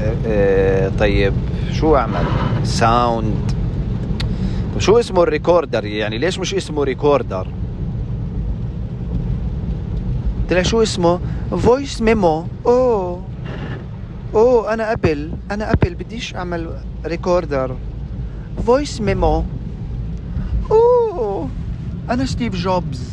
آه 0.00 0.14
آه 0.26 0.88
طيب 0.98 1.32
شو 1.72 1.96
أعمل؟ 1.96 2.24
sound 2.64 3.52
شو 4.78 4.98
اسمه 4.98 5.22
ال 5.22 5.28
recorder؟ 5.28 5.84
يعني 5.84 6.18
ليش 6.18 6.38
مش 6.38 6.54
اسمه 6.54 6.84
recorder 6.84 7.46
طلع 10.50 10.62
شو 10.62 10.82
اسمه؟ 10.82 11.20
voice 11.50 12.02
memo 12.02 12.46
أوه. 12.66 13.20
أوه 14.34 14.74
أنا 14.74 14.92
أبل 14.92 15.30
أنا 15.50 15.72
أبل 15.72 15.94
بديش 15.94 16.34
أعمل 16.34 16.70
recorder 17.06 17.76
voice 18.66 19.00
memo 19.00 19.44
أوه. 20.70 21.48
أنا 22.10 22.26
ستيف 22.26 22.54
جوبز. 22.54 23.10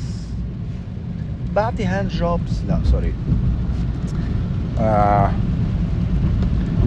بعطي 1.55 1.85
hand 1.85 2.09
jobs. 2.09 2.63
لا 2.67 2.79
sorry. 2.91 3.13
آه. 4.79 5.31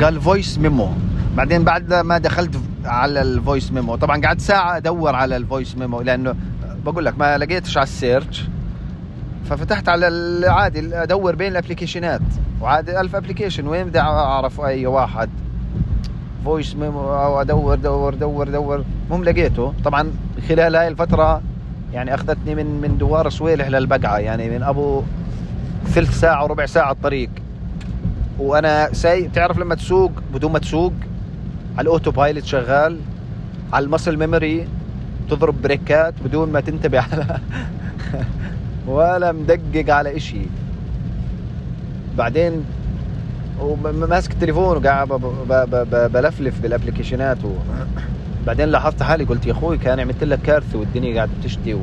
قال 0.02 0.20
voice 0.20 0.58
memo 0.58 0.88
بعدين 1.36 1.64
بعد 1.64 1.94
ما 1.94 2.18
دخلت 2.18 2.60
على 2.84 3.22
ال 3.22 3.31
voice 3.31 3.72
memo 3.72 3.96
طبعا 3.96 4.20
قعدت 4.22 4.40
ساعة 4.40 4.76
أدور 4.76 5.14
على 5.14 5.36
ال 5.36 5.43
voice 5.43 5.76
memo 5.76 6.00
لأنه 6.00 6.34
بقول 6.84 7.04
لك 7.04 7.18
ما 7.18 7.38
لقيتش 7.38 7.76
على 7.76 7.84
ال 7.84 7.93
search 7.93 8.44
ففتحت 9.50 9.88
على 9.88 10.08
العادي 10.08 10.96
أدور 10.96 11.34
بين 11.34 11.52
ال 11.52 11.57
applicationات. 11.57 12.20
وعادي 12.60 13.00
ألف 13.00 13.16
application. 13.16 13.66
وين 13.66 13.84
بدي 13.84 14.00
أعرف 14.00 14.60
أي 14.60 14.86
واحد؟ 14.86 15.30
voice 16.44 16.76
memo 16.76 17.00
أو 17.00 17.40
ادور 17.40 17.74
دور 17.74 18.14
دور 18.14 18.48
دور. 18.48 18.84
المهم 19.06 19.24
لقيته 19.24 19.72
طبعا 19.84 20.10
خلال 20.48 20.76
هاي 20.76 20.88
الفترة 20.88 21.42
يعني 21.92 22.14
أخذتني 22.14 22.54
من 22.54 22.80
من 22.80 22.98
دوار 22.98 23.28
صويلح 23.28 23.68
للبقعة. 23.68 24.18
يعني 24.18 24.50
من 24.50 24.62
أبو 24.62 25.02
ثلث 25.86 26.20
ساعة 26.20 26.44
وربع 26.44 26.66
ساعة 26.66 26.92
الطريق. 26.92 27.30
وأنا 28.38 28.92
سايق 28.92 29.28
بتعرف 29.28 29.58
لما 29.58 29.74
تسوق؟ 29.74 30.12
بدون 30.34 30.52
ما 30.52 30.58
تسوق 30.58 30.92
على 31.78 31.82
ال 31.82 32.10
autopilot 32.10 32.44
شغال. 32.44 32.98
على 33.72 33.84
المسل 33.84 34.16
ميموري 34.16 34.68
تضرب 35.30 35.62
بريكات 35.62 36.14
بدون 36.24 36.52
ما 36.52 36.60
تنتبه 36.60 37.00
على 37.00 37.40
ولا 38.86 39.32
مدقق 39.32 39.94
على 39.94 40.16
إشي. 40.16 40.42
بعدين 42.18 42.64
وماسك 43.60 44.32
التليفون 44.32 44.76
وقاعد 44.76 45.08
بلفلف 46.12 46.60
بالابلكيشنات 46.60 47.44
و... 47.44 47.52
بعدين 48.46 48.68
لاحظت 48.68 49.02
حالي 49.02 49.24
قلت 49.24 49.46
يا 49.46 49.52
أخوي 49.52 49.78
كان 49.78 50.00
عملت 50.00 50.24
لك 50.24 50.38
كارثة 50.42 50.78
والدنيا 50.78 51.14
قاعدة 51.14 51.30
بتشتي 51.40 51.74
و... 51.74 51.80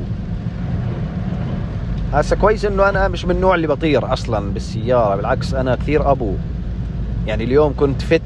هسه 2.12 2.36
كويس 2.36 2.64
إنه 2.64 2.88
أنا 2.88 3.08
مش 3.08 3.24
من 3.24 3.30
النوع 3.36 3.54
اللي 3.54 3.66
بطير 3.66 4.12
أصلا 4.12 4.52
بالسيارة 4.52 5.16
بالعكس 5.16 5.54
أنا 5.54 5.74
كثير 5.76 6.10
أبو. 6.10 6.34
يعني 7.26 7.44
اليوم 7.44 7.74
كنت 7.76 8.02
فت 8.02 8.22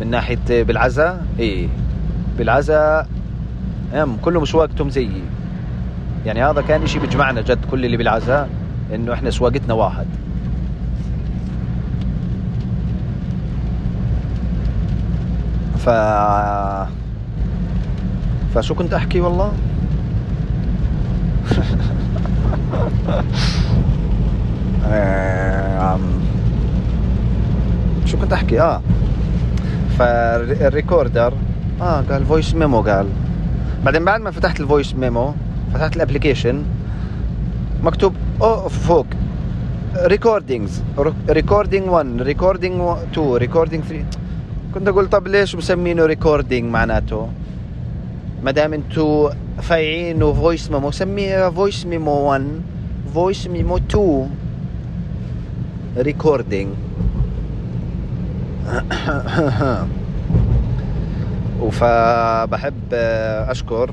من 0.00 0.10
ناحية 0.10 0.62
بالعزاء 0.62 1.24
إيه 1.38 1.68
بالعزاء 2.38 3.08
أم 3.94 4.16
كلهم 4.16 4.44
سواقتهم 4.44 4.90
زيي. 4.90 5.22
يعني 6.26 6.44
هذا 6.44 6.60
كان 6.60 6.82
إشي 6.82 6.98
بيجمعنا 6.98 7.40
جد 7.40 7.64
كل 7.70 7.84
اللي 7.84 7.96
بالعزاء 7.96 8.48
إنه 8.94 9.12
إحنا 9.12 9.30
سواقتنا 9.30 9.74
واحد. 9.74 10.06
ف 15.84 15.88
فشو 18.54 18.74
كنت 18.74 18.94
أحكي 18.94 19.20
والله؟ 19.20 19.52
شو 28.06 28.18
كنت 28.18 28.32
أحكي؟ 28.32 28.60
آه. 28.60 28.82
فال 29.98 30.25
recorder 30.25 31.32
آه 31.80 32.00
قال 32.00 32.26
voice 32.26 32.54
memo 32.54 32.80
قال. 32.80 33.06
بعدين 33.84 34.04
بعد 34.04 34.20
ما 34.20 34.30
فتحت 34.30 34.60
ال 34.60 34.66
voice 34.66 34.94
memo 34.94 35.34
فتحت 35.74 35.96
ال 35.96 36.01
application 36.01 36.62
مكتوب 37.82 38.14
أو 38.42 38.68
فوق. 38.68 39.06
recordings 39.96 40.82
recording 41.30 41.88
1 41.88 42.22
recording 42.22 42.80
2 43.12 43.34
recording 43.36 43.84
3 43.84 44.04
كنت 44.74 44.88
أقول 44.88 45.08
طب 45.08 45.28
ليش 45.28 45.56
مسمينه 45.56 46.06
recording 46.06 46.70
معناته؟ 46.70 47.28
ما 48.44 48.50
دام 48.50 48.72
انتو 48.74 49.30
فايعينه 49.62 50.32
voice 50.32 50.70
memo 50.70 50.90
سميها 50.90 51.50
voice 51.50 51.86
memo 51.86 52.30
1 52.30 52.62
voice 53.14 53.46
memo 53.46 53.76
2 53.76 54.30
ريكوردينج 55.98 56.68
فبحب 61.70 62.74
أشكر 62.92 63.90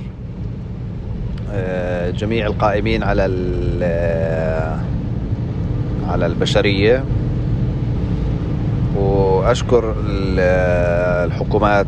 آه، 1.52 2.10
جميع 2.10 2.48
القائمين 2.48 3.04
على 3.04 3.24
على 6.08 6.26
البشرية. 6.26 7.04
واشكر 9.48 9.96
الحكومات 11.26 11.88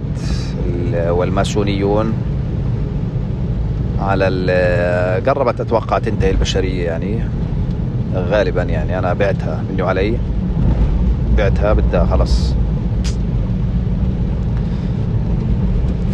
والماسونيون 0.94 2.14
على 4.00 4.26
قربت 5.28 5.62
أتوقع 5.62 6.00
تنتهي 6.00 6.32
البشرية 6.32 6.86
يعني. 6.86 7.20
غالبا 8.16 8.64
يعني 8.64 9.00
أنا 9.00 9.14
بعتها 9.14 9.64
مني 9.70 9.82
وعلي. 9.82 10.18
بعتها 11.38 11.74
بدها 11.74 12.06
خلص. 12.06 12.54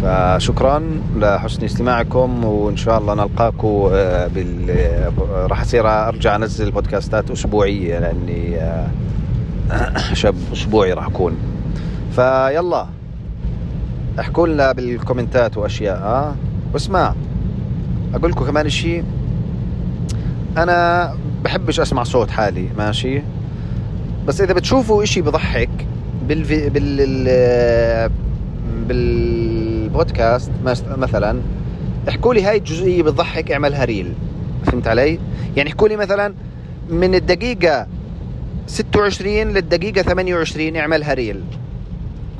فشكرا 0.02 0.82
لحسن 1.16 1.64
استماعكم 1.64 2.44
وإن 2.44 2.76
شاء 2.76 2.98
الله 2.98 3.14
نلقاكم 3.14 3.88
آه، 3.92 4.26
بال 4.26 4.76
راح 5.50 5.60
أصير 5.60 5.88
أرجع 5.88 6.36
أنزل 6.36 6.70
بودكاستات 6.70 7.30
أسبوعية 7.30 7.98
لأني 7.98 8.56
آه، 8.56 8.86
شاب 10.12 10.34
أسبوعي 10.52 10.92
راح 10.92 11.06
أكون. 11.06 11.36
فيلا 12.14 12.86
احكوا 14.20 14.46
لنا 14.46 14.72
بال 14.72 14.89
comment 14.89 15.48
ات 15.48 15.56
وأشياء 15.56 15.96
ها 15.96 16.36
واسمع 16.72 17.14
أقول 18.14 18.30
لكم 18.30 18.44
كمان 18.46 18.68
شيء 18.68 19.04
أنا 20.56 21.14
بحبش 21.44 21.80
أسمع 21.80 22.02
صوت 22.02 22.30
حالي 22.30 22.68
ماشي؟ 22.78 23.22
بس 24.26 24.40
إذا 24.40 24.52
بتشوفوا 24.52 25.02
إشي 25.02 25.22
بضحك 25.22 25.86
بالفي... 26.28 26.68
بال 26.68 28.10
بالبودكاست 28.88 30.50
مثلا 30.96 31.40
احكوا 32.08 32.34
لي 32.34 32.42
هاي 32.42 32.56
الجزئية 32.56 33.02
بتضحك 33.02 33.52
اعملها 33.52 33.84
reel. 33.84 34.12
فهمت 34.66 34.88
علي؟ 34.88 35.18
يعني 35.56 35.70
احكوا 35.70 35.88
لي 35.88 35.96
مثلا 35.96 36.34
من 36.90 37.14
الدقيقة 37.14 37.86
26 38.66 39.28
للدقيقة 39.52 40.02
28 40.02 40.76
اعملها 40.76 41.14
reel 41.14 41.42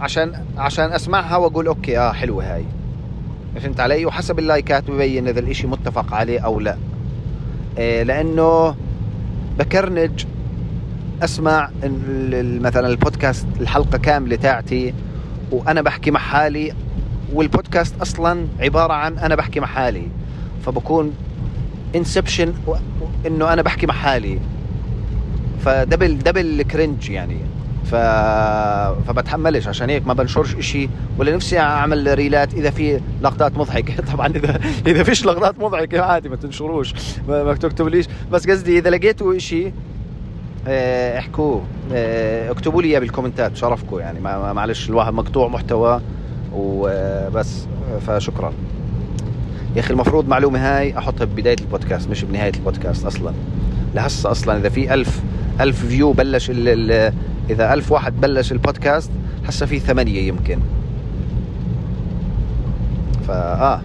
عشان 0.00 0.32
عشان 0.58 0.92
أسمعها 0.92 1.36
وأقول 1.36 1.66
okay 1.66 1.98
آه 1.98 2.12
حلوة 2.12 2.54
هاي. 2.54 2.64
فهمت 3.56 3.80
علي؟ 3.80 4.06
وحسب 4.06 4.38
ال 4.38 4.47
like 4.47 4.82
ات 4.82 4.90
ببين 4.90 5.28
إذا 5.28 5.40
الإشي 5.40 5.66
متفق 5.66 6.14
عليه 6.14 6.40
أو 6.40 6.60
لا. 6.60 6.76
إيه 7.78 8.02
لأنه 8.02 8.74
ب 9.58 9.68
cringe 9.68 10.24
أسمع 11.22 11.70
مثلا 12.60 12.88
البودكاست 12.88 13.46
الحلقة 13.60 13.98
كاملة 13.98 14.36
تاعتي 14.36 14.94
وأنا 15.50 15.82
بحكي 15.82 16.10
مع 16.10 16.20
حالي 16.20 16.72
والبودكاست 17.32 18.00
أصلا 18.00 18.46
عبارة 18.60 18.92
عن 18.92 19.18
أنا 19.18 19.34
بحكي 19.34 19.60
مع 19.60 19.66
حالي. 19.66 20.08
فبكون 20.66 21.12
inception 21.96 22.54
إنه 23.26 23.52
أنا 23.52 23.62
بحكي 23.62 23.86
مع 23.86 23.94
حالي. 23.94 24.38
ف 25.66 25.74
double 25.74 26.18
double 26.18 26.62
cringe 26.62 27.10
يعني. 27.10 27.36
ف... 27.84 27.94
فبتحملش. 29.08 29.68
عشان 29.68 29.90
هيك 29.90 30.06
ما 30.06 30.14
بنشرش 30.14 30.54
إشي. 30.54 30.88
ولا 31.18 31.36
نفسي 31.36 31.58
أعمل 31.58 32.14
reel 32.14 32.46
ات 32.46 32.54
إذا 32.54 32.70
في 32.70 33.00
لقطات 33.22 33.58
مضحكة. 33.58 33.94
طبعا 34.12 34.26
اذا 34.26 34.60
إذا 34.86 35.02
فيش 35.02 35.26
لقطات 35.26 35.58
مضحكة 35.58 36.00
عادي 36.00 36.28
ما 36.28 36.36
تنشروش. 36.36 36.94
ما 37.28 37.54
تكتبليش 37.54 38.06
بس 38.32 38.50
قصدي 38.50 38.78
إذا 38.78 38.90
لقيتوا 38.90 39.36
إشي 39.36 39.72
آه، 40.68 41.18
احكوه. 41.18 41.62
آه، 41.92 42.50
اكتبوا 42.50 42.82
لي 42.82 42.88
إياه 42.88 42.98
بال 42.98 43.09
comment 43.09 43.46
ات. 43.46 43.56
شرفكم 43.56 43.98
يعني. 43.98 44.20
معلش 44.54 44.90
الواحد 44.90 45.12
مقطوع 45.12 45.48
محتوى. 45.48 46.00
وبس 46.54 47.66
فشكرا. 48.06 48.52
يا 49.76 49.80
أخي 49.80 49.92
المفروض 49.92 50.28
معلومة 50.28 50.58
هاي 50.58 50.98
أحطها 50.98 51.24
ببداية 51.24 51.56
البودكاست 51.60 52.10
مش 52.10 52.24
بنهاية 52.24 52.52
البودكاست 52.54 53.06
أصلا. 53.06 53.32
لهسه 53.94 54.30
أصلا 54.30 54.56
إذا 54.56 54.68
في 54.68 54.94
ألف 54.94 55.22
ألف 55.60 55.86
فيو 55.86 56.12
بلش 56.12 56.50
الـ 56.50 56.68
الـ 56.68 57.12
إذا 57.50 57.74
ألف 57.74 57.92
واحد 57.92 58.20
بلش 58.20 58.52
البودكاست 58.52 59.10
هسه 59.46 59.66
في 59.66 59.78
ثمانية 59.78 60.28
يمكن. 60.28 60.60
فآه 63.28 63.80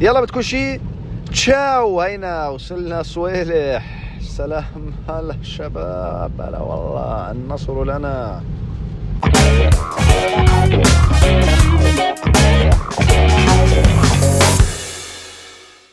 يلا 0.00 0.20
بتكون 0.20 0.42
شي؟ 0.42 0.80
تشاو 1.30 2.00
هينا 2.00 2.48
وصلنا 2.48 3.02
صويلح. 3.02 4.16
سلام 4.20 4.92
هلا 5.08 5.36
شباب. 5.42 6.32
هلا 6.40 6.58
والله 6.58 7.30
النصر 7.30 7.84
لنا. 7.84 8.42